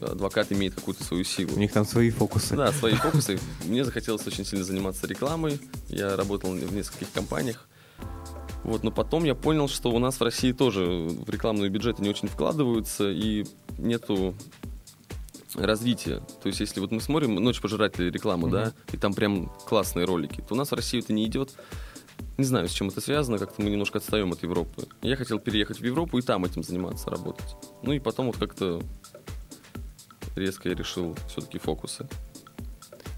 адвокат 0.00 0.52
имеет 0.52 0.74
какую-то 0.74 1.04
свою 1.04 1.24
силу. 1.24 1.54
У 1.54 1.58
них 1.58 1.72
там 1.72 1.84
свои 1.84 2.10
фокусы. 2.10 2.56
Да, 2.56 2.72
свои 2.72 2.94
фокусы. 2.94 3.38
Мне 3.64 3.84
захотелось 3.84 4.26
очень 4.26 4.44
сильно 4.44 4.64
заниматься 4.64 5.06
рекламой. 5.06 5.60
Я 5.88 6.16
работал 6.16 6.50
в 6.52 6.74
нескольких 6.74 7.10
компаниях. 7.12 7.68
Вот, 8.64 8.82
но 8.82 8.90
потом 8.90 9.24
я 9.24 9.34
понял, 9.34 9.68
что 9.68 9.90
у 9.90 9.98
нас 9.98 10.18
в 10.18 10.22
России 10.22 10.52
тоже 10.52 10.84
в 10.84 11.30
рекламные 11.30 11.70
бюджеты 11.70 12.02
не 12.02 12.08
очень 12.08 12.28
вкладываются, 12.28 13.10
и 13.10 13.44
нету 13.78 14.34
развития. 15.54 16.20
То 16.42 16.48
есть, 16.48 16.60
если 16.60 16.80
вот 16.80 16.90
мы 16.90 17.00
смотрим 17.00 17.36
«Ночь 17.36 17.60
пожирателей» 17.60 18.10
рекламу, 18.10 18.48
да, 18.48 18.74
и 18.92 18.96
там 18.96 19.14
прям 19.14 19.52
классные 19.66 20.04
ролики, 20.04 20.42
то 20.46 20.54
у 20.54 20.56
нас 20.56 20.70
в 20.70 20.74
Россию 20.74 21.02
это 21.02 21.12
не 21.12 21.24
идет. 21.26 21.54
Не 22.38 22.44
знаю, 22.44 22.68
с 22.68 22.72
чем 22.72 22.88
это 22.88 23.00
связано, 23.00 23.38
как-то 23.38 23.62
мы 23.62 23.70
немножко 23.70 23.98
отстаем 23.98 24.32
от 24.32 24.42
Европы. 24.42 24.86
Я 25.02 25.16
хотел 25.16 25.38
переехать 25.38 25.80
в 25.80 25.84
Европу 25.84 26.18
и 26.18 26.22
там 26.22 26.44
этим 26.44 26.62
заниматься, 26.62 27.08
работать. 27.08 27.56
Ну 27.82 27.92
и 27.92 27.98
потом 27.98 28.26
вот 28.26 28.36
как-то 28.36 28.82
резко 30.36 30.68
я 30.68 30.74
решил 30.74 31.16
все-таки 31.28 31.58
фокусы. 31.58 32.06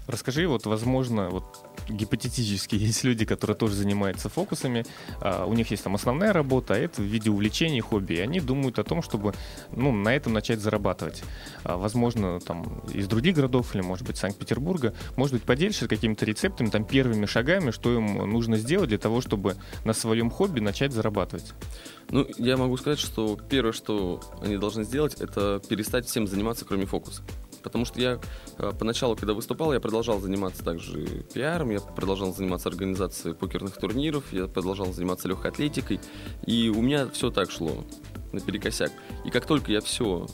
Расскажи, 0.07 0.47
вот, 0.47 0.65
возможно, 0.65 1.29
вот 1.29 1.58
гипотетически 1.89 2.75
есть 2.89 3.03
люди, 3.03 3.25
которые 3.25 3.55
тоже 3.55 3.75
занимаются 3.75 4.29
фокусами, 4.29 4.85
а, 5.21 5.45
у 5.45 5.53
них 5.53 5.71
есть 5.71 5.83
там 5.83 5.95
основная 5.95 6.33
работа, 6.33 6.73
а 6.73 6.77
это 6.77 7.01
в 7.01 7.05
виде 7.05 7.29
увлечений, 7.29 7.81
хобби, 7.81 8.13
и 8.13 8.19
они 8.19 8.39
думают 8.39 8.79
о 8.79 8.83
том, 8.83 9.01
чтобы 9.01 9.33
ну, 9.71 9.91
на 9.91 10.15
этом 10.15 10.33
начать 10.33 10.59
зарабатывать. 10.59 11.23
А, 11.63 11.77
возможно, 11.77 12.39
там 12.39 12.81
из 12.93 13.07
других 13.07 13.35
городов 13.35 13.75
или, 13.75 13.81
может 13.81 14.05
быть, 14.05 14.17
Санкт-Петербурга, 14.17 14.93
может 15.15 15.33
быть, 15.33 15.43
поделишься 15.43 15.87
какими-то 15.87 16.25
рецептами, 16.25 16.69
там 16.69 16.85
первыми 16.85 17.25
шагами, 17.25 17.71
что 17.71 17.93
им 17.93 18.29
нужно 18.29 18.57
сделать 18.57 18.89
для 18.89 18.97
того, 18.97 19.21
чтобы 19.21 19.55
на 19.85 19.93
своем 19.93 20.29
хобби 20.29 20.59
начать 20.59 20.91
зарабатывать. 20.91 21.53
Ну, 22.11 22.27
я 22.37 22.57
могу 22.57 22.75
сказать, 22.77 22.99
что 22.99 23.37
первое, 23.49 23.71
что 23.71 24.21
они 24.41 24.57
должны 24.57 24.83
сделать, 24.83 25.15
это 25.15 25.61
перестать 25.69 26.07
всем 26.07 26.27
заниматься, 26.27 26.65
кроме 26.65 26.85
фокуса. 26.85 27.23
Потому 27.63 27.85
что 27.85 27.99
я 27.99 28.19
э, 28.57 28.71
поначалу, 28.77 29.15
когда 29.15 29.33
выступал, 29.33 29.73
я 29.73 29.79
продолжал 29.79 30.19
заниматься 30.19 30.63
также 30.63 31.23
пиаром, 31.33 31.71
я 31.71 31.79
продолжал 31.79 32.33
заниматься 32.33 32.69
организацией 32.69 33.33
покерных 33.33 33.75
турниров, 33.75 34.31
я 34.31 34.47
продолжал 34.47 34.93
заниматься 34.93 35.27
легкой 35.27 35.51
атлетикой, 35.51 35.99
и 36.45 36.69
у 36.69 36.81
меня 36.81 37.07
все 37.07 37.31
так 37.31 37.51
шло 37.51 37.83
наперекосяк. 38.31 38.91
И 39.25 39.29
как 39.29 39.45
только 39.45 39.71
я 39.71 39.81
все 39.81 40.27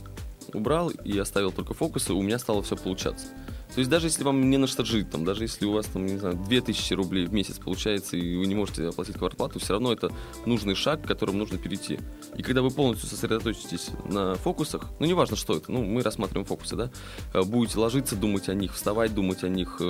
убрал 0.53 0.89
и 0.89 1.17
оставил 1.17 1.51
только 1.51 1.73
фокусы, 1.73 2.13
у 2.13 2.21
меня 2.21 2.39
стало 2.39 2.61
все 2.61 2.75
получаться. 2.75 3.27
То 3.75 3.79
есть 3.79 3.91
даже 3.91 4.07
если 4.07 4.23
вам 4.23 4.49
не 4.49 4.57
на 4.57 4.67
что 4.67 4.85
жить, 4.85 5.09
там, 5.09 5.25
даже 5.25 5.43
если 5.43 5.65
у 5.65 5.73
вас 5.73 5.85
там, 5.87 6.05
не 6.05 6.17
знаю, 6.17 6.37
2000 6.47 6.93
рублей 6.93 7.25
в 7.25 7.33
месяц 7.33 7.59
получается, 7.59 8.15
и 8.15 8.37
вы 8.37 8.45
не 8.45 8.55
можете 8.55 8.87
оплатить 8.87 9.17
квартплату, 9.17 9.59
все 9.59 9.73
равно 9.73 9.91
это 9.91 10.11
нужный 10.45 10.75
шаг, 10.75 11.03
к 11.03 11.07
которому 11.07 11.39
нужно 11.39 11.57
перейти. 11.57 11.99
И 12.37 12.41
когда 12.41 12.61
вы 12.61 12.71
полностью 12.71 13.09
сосредоточитесь 13.09 13.89
на 14.05 14.35
фокусах, 14.35 14.85
ну 14.99 15.05
неважно, 15.05 15.35
что 15.35 15.57
это, 15.57 15.69
ну 15.73 15.83
мы 15.83 16.03
рассматриваем 16.03 16.45
фокусы, 16.45 16.77
да, 16.77 16.89
э, 17.33 17.43
будете 17.43 17.77
ложиться, 17.77 18.15
думать 18.15 18.47
о 18.47 18.53
них, 18.53 18.73
вставать, 18.73 19.13
думать 19.13 19.43
о 19.43 19.49
них, 19.49 19.81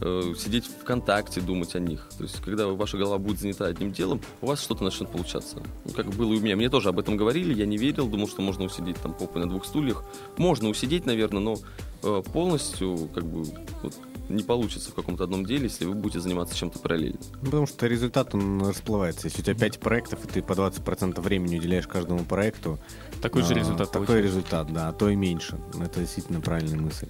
э, 0.00 0.34
сидеть 0.38 0.66
ВКонтакте, 0.66 1.40
думать 1.40 1.74
о 1.74 1.80
них. 1.80 2.08
То 2.16 2.24
есть 2.24 2.40
когда 2.40 2.66
ваша 2.66 2.96
голова 2.96 3.18
будет 3.18 3.40
занята 3.40 3.66
одним 3.66 3.92
делом, 3.92 4.20
у 4.40 4.46
вас 4.46 4.60
что-то 4.62 4.84
начнет 4.84 5.10
получаться. 5.10 5.62
Ну, 5.84 5.92
как 5.92 6.06
было 6.10 6.32
и 6.32 6.38
у 6.38 6.40
меня. 6.40 6.56
Мне 6.56 6.68
тоже 6.68 6.88
об 6.88 6.98
этом 6.98 7.16
говорили, 7.16 7.54
я 7.54 7.66
не 7.66 7.76
верил, 7.76 8.08
думал, 8.08 8.28
что 8.28 8.42
можно 8.42 8.64
усидеть 8.64 8.96
там 9.02 9.14
попой 9.14 9.42
на 9.42 9.48
двух 9.48 9.64
стульях. 9.64 10.04
Можно 10.36 10.68
усидеть, 10.68 11.06
наверное, 11.06 11.40
но 11.40 11.56
э, 12.02 12.22
полностью 12.32 13.08
как 13.14 13.24
бы 13.24 13.44
вот, 13.82 13.94
не 14.28 14.42
получится 14.42 14.90
в 14.90 14.94
каком-то 14.94 15.24
одном 15.24 15.44
деле, 15.44 15.64
если 15.64 15.84
вы 15.84 15.94
будете 15.94 16.20
заниматься 16.20 16.56
чем-то 16.56 16.78
параллельно. 16.78 17.18
Ну, 17.42 17.44
потому 17.44 17.66
что 17.66 17.86
результат, 17.86 18.34
он 18.34 18.62
расплывается. 18.66 19.26
Если 19.26 19.42
у 19.42 19.44
тебя 19.44 19.54
5 19.54 19.80
проектов, 19.80 20.24
и 20.24 20.28
ты 20.28 20.42
по 20.42 20.52
20% 20.52 21.20
времени 21.20 21.58
уделяешь 21.58 21.86
каждому 21.86 22.24
проекту, 22.24 22.78
Такой 23.20 23.42
же 23.42 23.54
а, 23.54 23.56
результат 23.56 23.90
Такой 23.90 24.06
получается. 24.06 24.36
результат, 24.36 24.72
да, 24.72 24.88
а 24.88 24.92
то 24.92 25.08
и 25.08 25.16
меньше. 25.16 25.58
Это 25.80 26.00
действительно 26.00 26.40
правильная 26.40 26.78
мысль. 26.78 27.08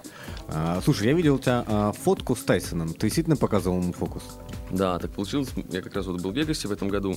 А, 0.49 0.81
слушай, 0.85 1.09
я 1.09 1.13
видел 1.13 1.37
у 1.37 1.39
тебя 1.39 1.65
а, 1.67 1.93
фотку 1.93 2.37
с 2.37 2.43
Тайсоном. 2.43 2.74
Ты 2.95 3.07
действительно 3.07 3.37
показывал 3.37 3.81
ему 3.81 3.93
фокус? 3.93 4.23
Да, 4.71 4.99
так 4.99 5.11
получилось. 5.13 5.49
Я 5.71 5.81
как 5.83 5.95
раз 5.95 6.07
вот 6.07 6.21
был 6.21 6.33
в 6.33 6.37
Вегасе 6.37 6.69
в 6.69 6.73
этом 6.73 6.89
году, 6.89 7.17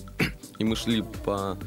и 0.60 0.64
мы 0.64 0.76
шли 0.76 1.04
по 1.26 1.58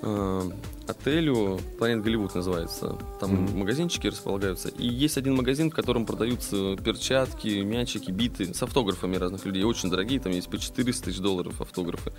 э, 0.00 0.50
отелю, 0.86 1.58
Планет 1.78 2.02
Голливуд 2.02 2.34
называется. 2.34 2.96
Там 3.20 3.32
Мгм. 3.32 3.58
магазинчики 3.58 4.06
располагаются. 4.06 4.68
И 4.68 4.86
есть 4.86 5.18
один 5.18 5.34
магазин, 5.34 5.70
в 5.70 5.74
котором 5.74 6.06
продаются 6.06 6.76
перчатки, 6.76 7.48
мячики, 7.62 8.10
биты 8.12 8.54
с 8.54 8.62
автографами 8.62 9.16
разных 9.16 9.44
людей. 9.44 9.64
Очень 9.64 9.90
дорогие, 9.90 10.20
там 10.20 10.32
есть 10.32 10.48
по 10.48 10.56
400 10.56 11.06
тысяч 11.06 11.18
долларов 11.18 11.60
автографы. 11.60 12.12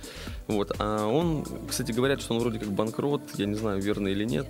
Вот. 0.46 0.72
А 0.78 1.06
он, 1.06 1.44
кстати, 1.68 1.92
говорят, 1.92 2.20
что 2.20 2.34
он 2.34 2.40
вроде 2.40 2.58
как 2.58 2.70
банкрот, 2.70 3.22
я 3.38 3.46
не 3.46 3.54
знаю, 3.54 3.80
верно 3.80 4.08
или 4.08 4.24
нет. 4.24 4.46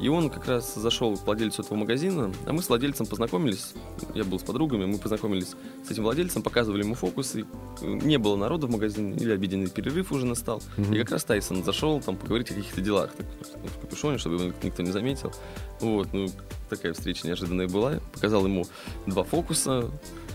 И 0.00 0.08
он 0.08 0.30
как 0.30 0.46
раз 0.46 0.74
зашел 0.74 1.16
к 1.16 1.26
владельцу 1.26 1.62
этого 1.62 1.76
магазина, 1.76 2.32
а 2.46 2.52
мы 2.52 2.62
с 2.62 2.68
владельцем 2.68 3.06
познакомились. 3.06 3.72
Я 4.14 4.24
был 4.24 4.38
с 4.38 4.42
подругами, 4.42 4.84
мы 4.84 4.98
познакомились 4.98 5.56
с 5.86 5.90
этим 5.90 6.04
владельцем, 6.04 6.42
показывали 6.42 6.82
ему 6.84 6.94
фокусы. 6.94 7.44
Не 7.82 8.18
было 8.18 8.36
народа 8.36 8.66
в 8.68 8.70
магазине, 8.70 9.16
или 9.16 9.32
обеденный 9.32 9.68
перерыв 9.68 10.12
уже 10.12 10.24
настал. 10.24 10.62
Мгм. 10.76 10.94
И 10.94 10.98
как 11.00 11.10
раз 11.10 11.24
Тайсон 11.24 11.64
зашел 11.64 12.00
там 12.00 12.16
поговорить 12.16 12.50
о 12.50 12.54
каких-то 12.54 12.80
делах. 12.80 13.10
Так, 13.12 13.26
в 13.64 13.80
капюшоне, 13.80 14.18
чтобы 14.18 14.36
его 14.36 14.52
никто 14.62 14.82
не 14.82 14.92
заметил. 14.92 15.32
Вот, 15.80 16.12
ну, 16.12 16.28
такая 16.70 16.92
встреча 16.92 17.26
неожиданная 17.26 17.68
была. 17.68 18.00
Показал 18.12 18.46
ему 18.46 18.66
два 19.06 19.24
фокуса. 19.24 19.90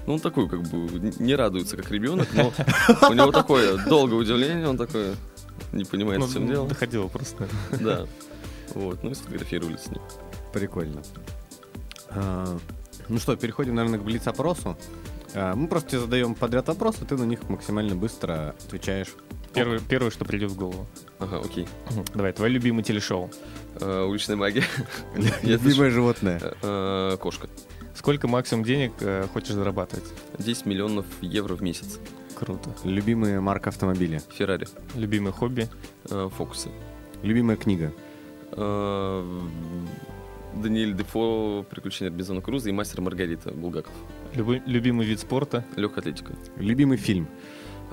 Ну, 0.05 0.15
он 0.15 0.19
такой, 0.19 0.49
как 0.49 0.61
бы, 0.63 1.13
не 1.19 1.35
радуется, 1.35 1.77
как 1.77 1.89
ребенок, 1.89 2.27
но 2.33 2.51
у 3.09 3.13
него 3.13 3.31
такое 3.31 3.77
долгое 3.85 4.15
удивление, 4.15 4.67
он 4.67 4.77
такой 4.77 5.15
не 5.71 5.85
понимает, 5.85 6.19
Ну, 6.19 6.25
в 6.25 6.33
чем 6.33 6.47
дело. 6.47 6.67
Доходило 6.67 7.07
просто. 7.07 7.47
Да. 7.79 8.05
Вот, 8.75 9.03
ну 9.03 9.11
и 9.11 9.13
сфотографировались 9.13 9.81
с 9.81 9.87
ним. 9.91 10.01
Прикольно. 10.51 11.01
А, 12.09 12.57
ну 13.09 13.19
что, 13.19 13.35
переходим, 13.35 13.75
наверное, 13.75 13.99
к 13.99 14.03
блиц-опросу. 14.03 14.77
А, 15.35 15.55
мы 15.55 15.67
просто 15.67 15.91
тебе 15.91 16.01
задаем 16.01 16.35
подряд 16.35 16.67
вопросы, 16.67 17.05
ты 17.05 17.17
на 17.17 17.23
них 17.23 17.49
максимально 17.49 17.95
быстро 17.95 18.55
отвечаешь. 18.65 19.13
Первое, 19.53 19.79
первое, 19.79 20.09
что 20.09 20.25
придет 20.25 20.51
в 20.51 20.57
голову. 20.57 20.87
Ага, 21.19 21.39
окей. 21.39 21.67
Давай, 22.15 22.33
твое 22.33 22.51
любимое 22.51 22.83
телешоу. 22.83 23.29
Э, 23.79 24.03
Уличная 24.03 24.35
магия. 24.35 24.63
Любимое 25.43 25.91
животное. 25.91 26.41
Э, 26.63 27.17
Кошка. 27.19 27.47
Сколько 27.95 28.27
максимум 28.27 28.63
денег 28.63 28.93
э, 29.01 29.27
хочешь 29.31 29.53
зарабатывать? 29.53 30.05
10 30.39 30.65
миллионов 30.65 31.05
евро 31.21 31.55
в 31.55 31.61
месяц. 31.61 31.99
Круто. 32.35 32.71
Любимая 32.83 33.39
марка 33.41 33.69
автомобиля. 33.69 34.23
Феррари. 34.31 34.67
Любимое 34.95 35.31
хобби? 35.31 35.69
Э, 36.09 36.29
Фокусы. 36.35 36.69
Любимая 37.21 37.55
книга. 37.55 37.93
Э, 38.55 39.39
Даниэль 40.55 40.93
Дефо, 40.93 41.65
Приключения 41.69 42.11
Робинзона 42.11 42.41
Круза 42.41 42.69
и 42.69 42.71
Мастер 42.71 43.01
Маргарита 43.01 43.51
Булгаков. 43.51 43.93
Люби- 44.35 44.61
любимый 44.65 45.05
вид 45.05 45.19
спорта? 45.19 45.63
Легкая 45.75 46.01
атлетика. 46.01 46.33
Любимый 46.57 46.97
фильм. 46.97 47.27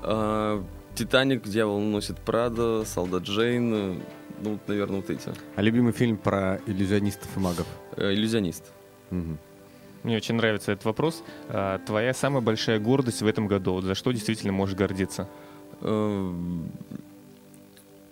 А, 0.03 0.62
Титаник, 0.94 1.44
Дьявол 1.49 1.81
носит 1.81 2.18
Прада, 2.18 2.85
Солдат 2.85 3.23
Джейн. 3.23 3.75
э, 3.75 3.94
Ну, 4.42 4.53
вот, 4.53 4.61
наверное, 4.68 4.96
вот 4.96 5.11
эти. 5.11 5.29
А 5.57 5.61
любимый 5.62 5.92
фильм 5.92 6.16
про 6.16 6.61
иллюзионистов 6.66 7.29
и 7.37 7.40
магов. 7.40 7.66
Иллюзионист. 7.99 8.73
Мгм. 9.11 9.38
Мне 10.03 10.16
очень 10.16 10.35
нравится 10.37 10.73
этот 10.73 10.87
вопрос. 10.87 11.23
А, 11.51 11.79
Твоя 11.87 12.14
самая 12.14 12.40
большая 12.40 12.79
гордость 12.79 13.20
в 13.23 13.27
этом 13.27 13.46
году? 13.49 13.73
Вот 13.75 13.85
за 13.85 13.94
что 13.94 14.12
действительно 14.12 14.53
можешь 14.53 14.75
гордиться? 14.77 15.29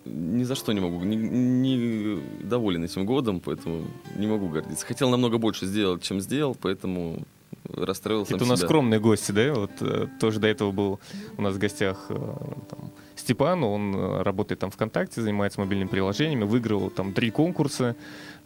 Ни 0.08 0.44
за 0.44 0.54
что 0.54 0.72
не 0.72 0.80
могу. 0.80 1.04
Не, 1.04 1.16
не 1.16 2.18
доволен 2.42 2.84
этим 2.84 3.06
годом, 3.06 3.40
поэтому 3.40 3.84
не 4.16 4.26
могу 4.26 4.48
гордиться. 4.48 4.86
Хотел 4.86 5.10
намного 5.10 5.38
больше 5.38 5.66
сделать, 5.66 6.02
чем 6.02 6.20
сделал, 6.20 6.56
поэтому 6.60 7.26
расстроил 7.68 8.26
сам 8.26 8.36
Это 8.36 8.44
у 8.44 8.48
нас 8.48 8.58
себя. 8.60 8.68
скромные 8.68 9.00
гости, 9.00 9.32
да? 9.32 9.52
Вот 9.52 9.70
э, 9.80 10.06
тоже 10.20 10.40
до 10.40 10.46
этого 10.46 10.72
был 10.72 11.00
у 11.36 11.42
нас 11.42 11.54
в 11.54 11.58
гостях 11.58 12.06
э, 12.08 12.14
там, 12.14 12.90
Степан, 13.16 13.62
он 13.64 13.94
э, 13.94 14.22
работает 14.22 14.60
там 14.60 14.70
ВКонтакте, 14.70 15.20
занимается 15.20 15.60
мобильными 15.60 15.88
приложениями, 15.88 16.44
выиграл 16.44 16.90
там 16.90 17.12
три 17.12 17.30
конкурса 17.30 17.94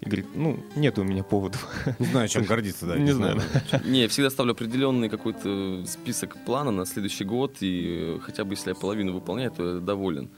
и 0.00 0.06
говорит, 0.06 0.26
ну, 0.34 0.58
нет 0.74 0.98
у 0.98 1.04
меня 1.04 1.22
поводов. 1.22 1.68
Не 1.98 2.06
знаю, 2.06 2.28
чем 2.28 2.44
гордиться, 2.44 2.86
да. 2.86 2.98
Не 2.98 3.12
знаю. 3.12 3.40
Не, 3.84 4.02
я 4.02 4.08
всегда 4.08 4.30
ставлю 4.30 4.52
определенный 4.52 5.08
какой-то 5.08 5.84
список 5.86 6.36
плана 6.44 6.70
на 6.70 6.86
следующий 6.86 7.24
год, 7.24 7.56
и 7.60 8.18
хотя 8.22 8.44
бы 8.44 8.54
если 8.54 8.70
я 8.70 8.74
половину 8.74 9.12
выполняю, 9.12 9.50
то 9.50 9.74
я 9.74 9.80
доволен. 9.80 10.30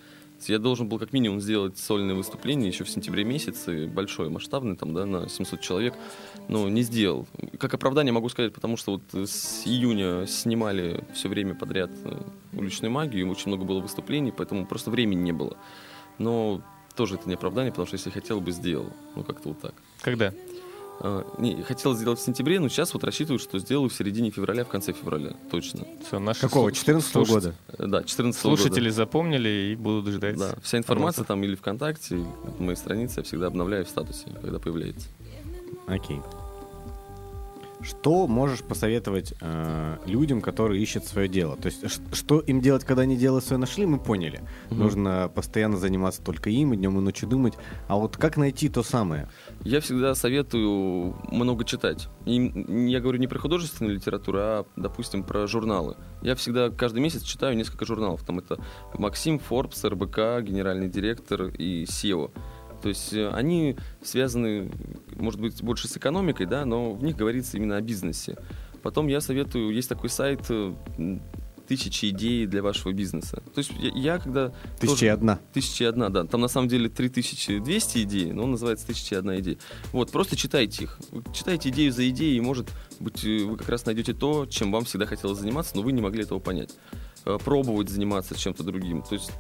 Я 0.46 0.58
должен 0.58 0.88
был 0.88 0.98
как 0.98 1.12
минимум 1.12 1.40
сделать 1.40 1.78
сольное 1.78 2.14
выступление 2.14 2.68
еще 2.68 2.84
в 2.84 2.90
сентябре 2.90 3.24
месяце, 3.24 3.86
большое, 3.86 4.28
масштабное, 4.30 4.76
там, 4.76 4.92
да, 4.92 5.06
на 5.06 5.28
700 5.28 5.60
человек, 5.60 5.94
но 6.48 6.68
не 6.68 6.82
сделал. 6.82 7.26
Как 7.58 7.72
оправдание 7.74 8.12
могу 8.12 8.28
сказать, 8.28 8.52
потому 8.52 8.76
что 8.76 8.92
вот 8.92 9.28
с 9.28 9.66
июня 9.66 10.26
снимали 10.26 11.02
все 11.14 11.28
время 11.28 11.54
подряд 11.54 11.90
э, 12.04 12.22
уличную 12.52 12.90
магию, 12.90 13.30
очень 13.30 13.48
много 13.48 13.64
было 13.64 13.80
выступлений, 13.80 14.32
поэтому 14.32 14.66
просто 14.66 14.90
времени 14.90 15.22
не 15.22 15.32
было. 15.32 15.56
Но 16.18 16.62
тоже 16.94 17.16
это 17.16 17.28
не 17.28 17.34
оправдание, 17.34 17.72
потому 17.72 17.86
что 17.86 17.96
если 17.96 18.10
хотел 18.10 18.40
бы, 18.40 18.52
сделал. 18.52 18.92
Ну, 19.16 19.24
как-то 19.24 19.48
вот 19.48 19.60
так. 19.60 19.74
Когда? 20.00 20.32
А, 21.00 21.24
не, 21.38 21.62
хотел 21.62 21.94
сделать 21.94 22.18
в 22.18 22.22
сентябре, 22.22 22.60
но 22.60 22.68
сейчас 22.68 22.94
вот 22.94 23.04
рассчитываю, 23.04 23.38
что 23.38 23.58
сделаю 23.58 23.88
в 23.90 23.94
середине 23.94 24.30
февраля, 24.30 24.64
в 24.64 24.68
конце 24.68 24.92
февраля, 24.92 25.32
точно. 25.50 25.86
Все, 26.06 26.18
наши 26.18 26.40
Какого? 26.42 26.68
слуш- 26.70 26.78
14 26.78 27.10
слушать- 27.12 27.34
года? 27.34 27.54
Да, 27.78 28.04
14 28.04 28.40
Слушатели 28.40 28.88
запомнили 28.90 29.72
и 29.72 29.76
будут 29.76 30.12
ждать. 30.14 30.38
Да, 30.38 30.54
вся 30.62 30.78
информация 30.78 31.18
анонсов. 31.20 31.26
там 31.26 31.42
или 31.44 31.54
ВКонтакте, 31.56 32.14
или 32.16 32.24
на 32.58 32.64
моей 32.64 32.76
странице 32.76 33.20
я 33.20 33.22
всегда 33.24 33.48
обновляю 33.48 33.84
в 33.84 33.88
статусе, 33.88 34.26
когда 34.40 34.58
появляется. 34.58 35.08
Окей. 35.86 36.20
Что 37.84 38.26
можешь 38.26 38.62
посоветовать 38.62 39.34
э, 39.40 39.96
людям, 40.06 40.40
которые 40.40 40.82
ищут 40.82 41.04
свое 41.04 41.28
дело? 41.28 41.56
То 41.56 41.66
есть, 41.66 41.84
что 42.14 42.40
им 42.40 42.60
делать, 42.60 42.84
когда 42.84 43.02
они 43.02 43.16
дело 43.16 43.40
свое 43.40 43.60
нашли, 43.60 43.84
мы 43.84 43.98
поняли. 43.98 44.40
Мгм. 44.70 44.78
Нужно 44.78 45.30
постоянно 45.34 45.76
заниматься 45.76 46.22
только 46.22 46.48
им, 46.48 46.72
и 46.72 46.76
днем 46.76 46.98
и 46.98 47.02
ночью 47.02 47.28
думать. 47.28 47.54
А 47.86 47.96
вот 47.96 48.16
как 48.16 48.36
найти 48.36 48.68
то 48.68 48.82
самое? 48.82 49.28
Я 49.62 49.80
всегда 49.80 50.14
советую 50.14 51.14
много 51.30 51.64
читать. 51.64 52.08
И 52.24 52.36
я 52.88 53.00
говорю 53.00 53.18
не 53.18 53.26
про 53.26 53.38
художественную 53.38 53.96
литературу, 53.96 54.38
а, 54.40 54.66
допустим, 54.76 55.22
про 55.22 55.46
журналы. 55.46 55.96
Я 56.22 56.34
всегда 56.36 56.70
каждый 56.70 57.00
месяц 57.00 57.22
читаю 57.22 57.56
несколько 57.56 57.84
журналов. 57.84 58.22
Там 58.24 58.38
это 58.38 58.58
Максим, 58.94 59.40
Forbes, 59.50 59.86
РБК, 59.86 60.46
генеральный 60.46 60.88
директор 60.88 61.44
и 61.44 61.84
SEO. 61.84 62.30
То 62.84 62.90
есть 62.90 63.14
э, 63.14 63.30
они 63.30 63.76
связаны, 64.02 64.70
может 65.16 65.40
быть, 65.40 65.62
больше 65.62 65.88
с 65.88 65.96
экономикой, 65.96 66.44
да, 66.44 66.66
но 66.66 66.92
в 66.92 67.02
них 67.02 67.16
говорится 67.16 67.56
именно 67.56 67.78
о 67.78 67.80
бизнесе. 67.80 68.36
Потом 68.82 69.06
я 69.06 69.22
советую, 69.22 69.72
есть 69.72 69.88
такой 69.88 70.10
сайт 70.10 70.40
э, 70.50 70.74
«Тысячи 71.66 72.10
идей 72.10 72.44
для 72.44 72.62
вашего 72.62 72.92
бизнеса». 72.92 73.42
То 73.54 73.60
есть 73.60 73.72
я, 73.80 73.88
я 73.94 74.18
когда... 74.18 74.52
Тысяча 74.78 74.96
тоже- 74.96 75.06
и 75.06 75.08
одна. 75.08 75.40
Тысяча 75.54 75.84
и 75.84 75.86
одна, 75.86 76.10
да. 76.10 76.24
Там 76.24 76.42
на 76.42 76.48
самом 76.48 76.68
деле 76.68 76.90
3200 76.90 78.02
идей, 78.02 78.32
но 78.32 78.44
он 78.44 78.50
называется 78.50 78.86
тысяча 78.86 79.14
и 79.14 79.18
одна 79.18 79.40
идея. 79.40 79.56
Вот, 79.92 80.10
просто 80.12 80.36
читайте 80.36 80.84
их. 80.84 80.98
Читайте 81.32 81.70
идею 81.70 81.90
за 81.90 82.06
идеей, 82.10 82.36
и, 82.36 82.40
может 82.42 82.70
быть, 83.00 83.24
э, 83.24 83.44
вы 83.44 83.56
как 83.56 83.70
раз 83.70 83.86
найдете 83.86 84.12
то, 84.12 84.44
чем 84.44 84.70
вам 84.70 84.84
всегда 84.84 85.06
хотелось 85.06 85.38
заниматься, 85.38 85.74
но 85.74 85.80
вы 85.80 85.92
не 85.92 86.02
могли 86.02 86.24
этого 86.24 86.38
понять. 86.38 86.74
Пробовать 87.46 87.88
заниматься 87.88 88.38
чем-то 88.38 88.62
другим. 88.62 89.00
То 89.00 89.14
есть 89.14 89.30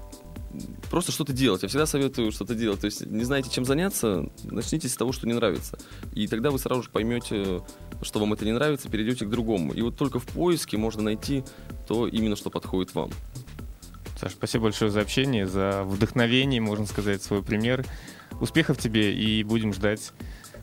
просто 0.90 1.12
что-то 1.12 1.32
делать. 1.32 1.62
Я 1.62 1.68
всегда 1.68 1.86
советую 1.86 2.32
что-то 2.32 2.54
делать. 2.54 2.80
То 2.80 2.86
есть 2.86 3.06
не 3.06 3.24
знаете, 3.24 3.50
чем 3.50 3.64
заняться, 3.64 4.28
начните 4.44 4.88
с 4.88 4.96
того, 4.96 5.12
что 5.12 5.26
не 5.26 5.32
нравится. 5.32 5.78
И 6.12 6.26
тогда 6.26 6.50
вы 6.50 6.58
сразу 6.58 6.82
же 6.82 6.90
поймете, 6.90 7.62
что 8.02 8.20
вам 8.20 8.32
это 8.32 8.44
не 8.44 8.52
нравится, 8.52 8.88
перейдете 8.88 9.26
к 9.26 9.30
другому. 9.30 9.72
И 9.72 9.82
вот 9.82 9.96
только 9.96 10.18
в 10.18 10.26
поиске 10.26 10.76
можно 10.76 11.02
найти 11.02 11.44
то 11.88 12.06
именно, 12.06 12.36
что 12.36 12.50
подходит 12.50 12.94
вам. 12.94 13.10
Саш, 14.20 14.32
спасибо 14.32 14.64
большое 14.64 14.90
за 14.90 15.00
общение, 15.00 15.46
за 15.46 15.82
вдохновение, 15.84 16.60
можно 16.60 16.86
сказать, 16.86 17.22
свой 17.22 17.42
пример. 17.42 17.84
Успехов 18.40 18.78
тебе 18.78 19.14
и 19.14 19.42
будем 19.42 19.72
ждать 19.72 20.12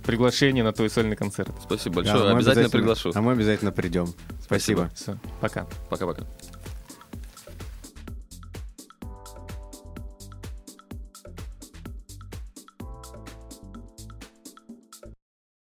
приглашения 0.04 0.63
на 0.63 0.71
твой 0.71 0.89
сольный 0.89 1.15
концерт. 1.15 1.51
Спасибо 1.63 1.97
большое. 1.97 2.23
мы 2.23 2.32
обязательно 2.32 2.69
приглашу. 2.69 3.12
А 3.13 3.21
мы 3.21 3.34
обязательно 3.34 3.71
придем. 3.71 4.08
Спасибо. 4.41 4.89
Все, 4.95 5.17
пока. 5.39 5.67
Пока-пока. 5.89 6.23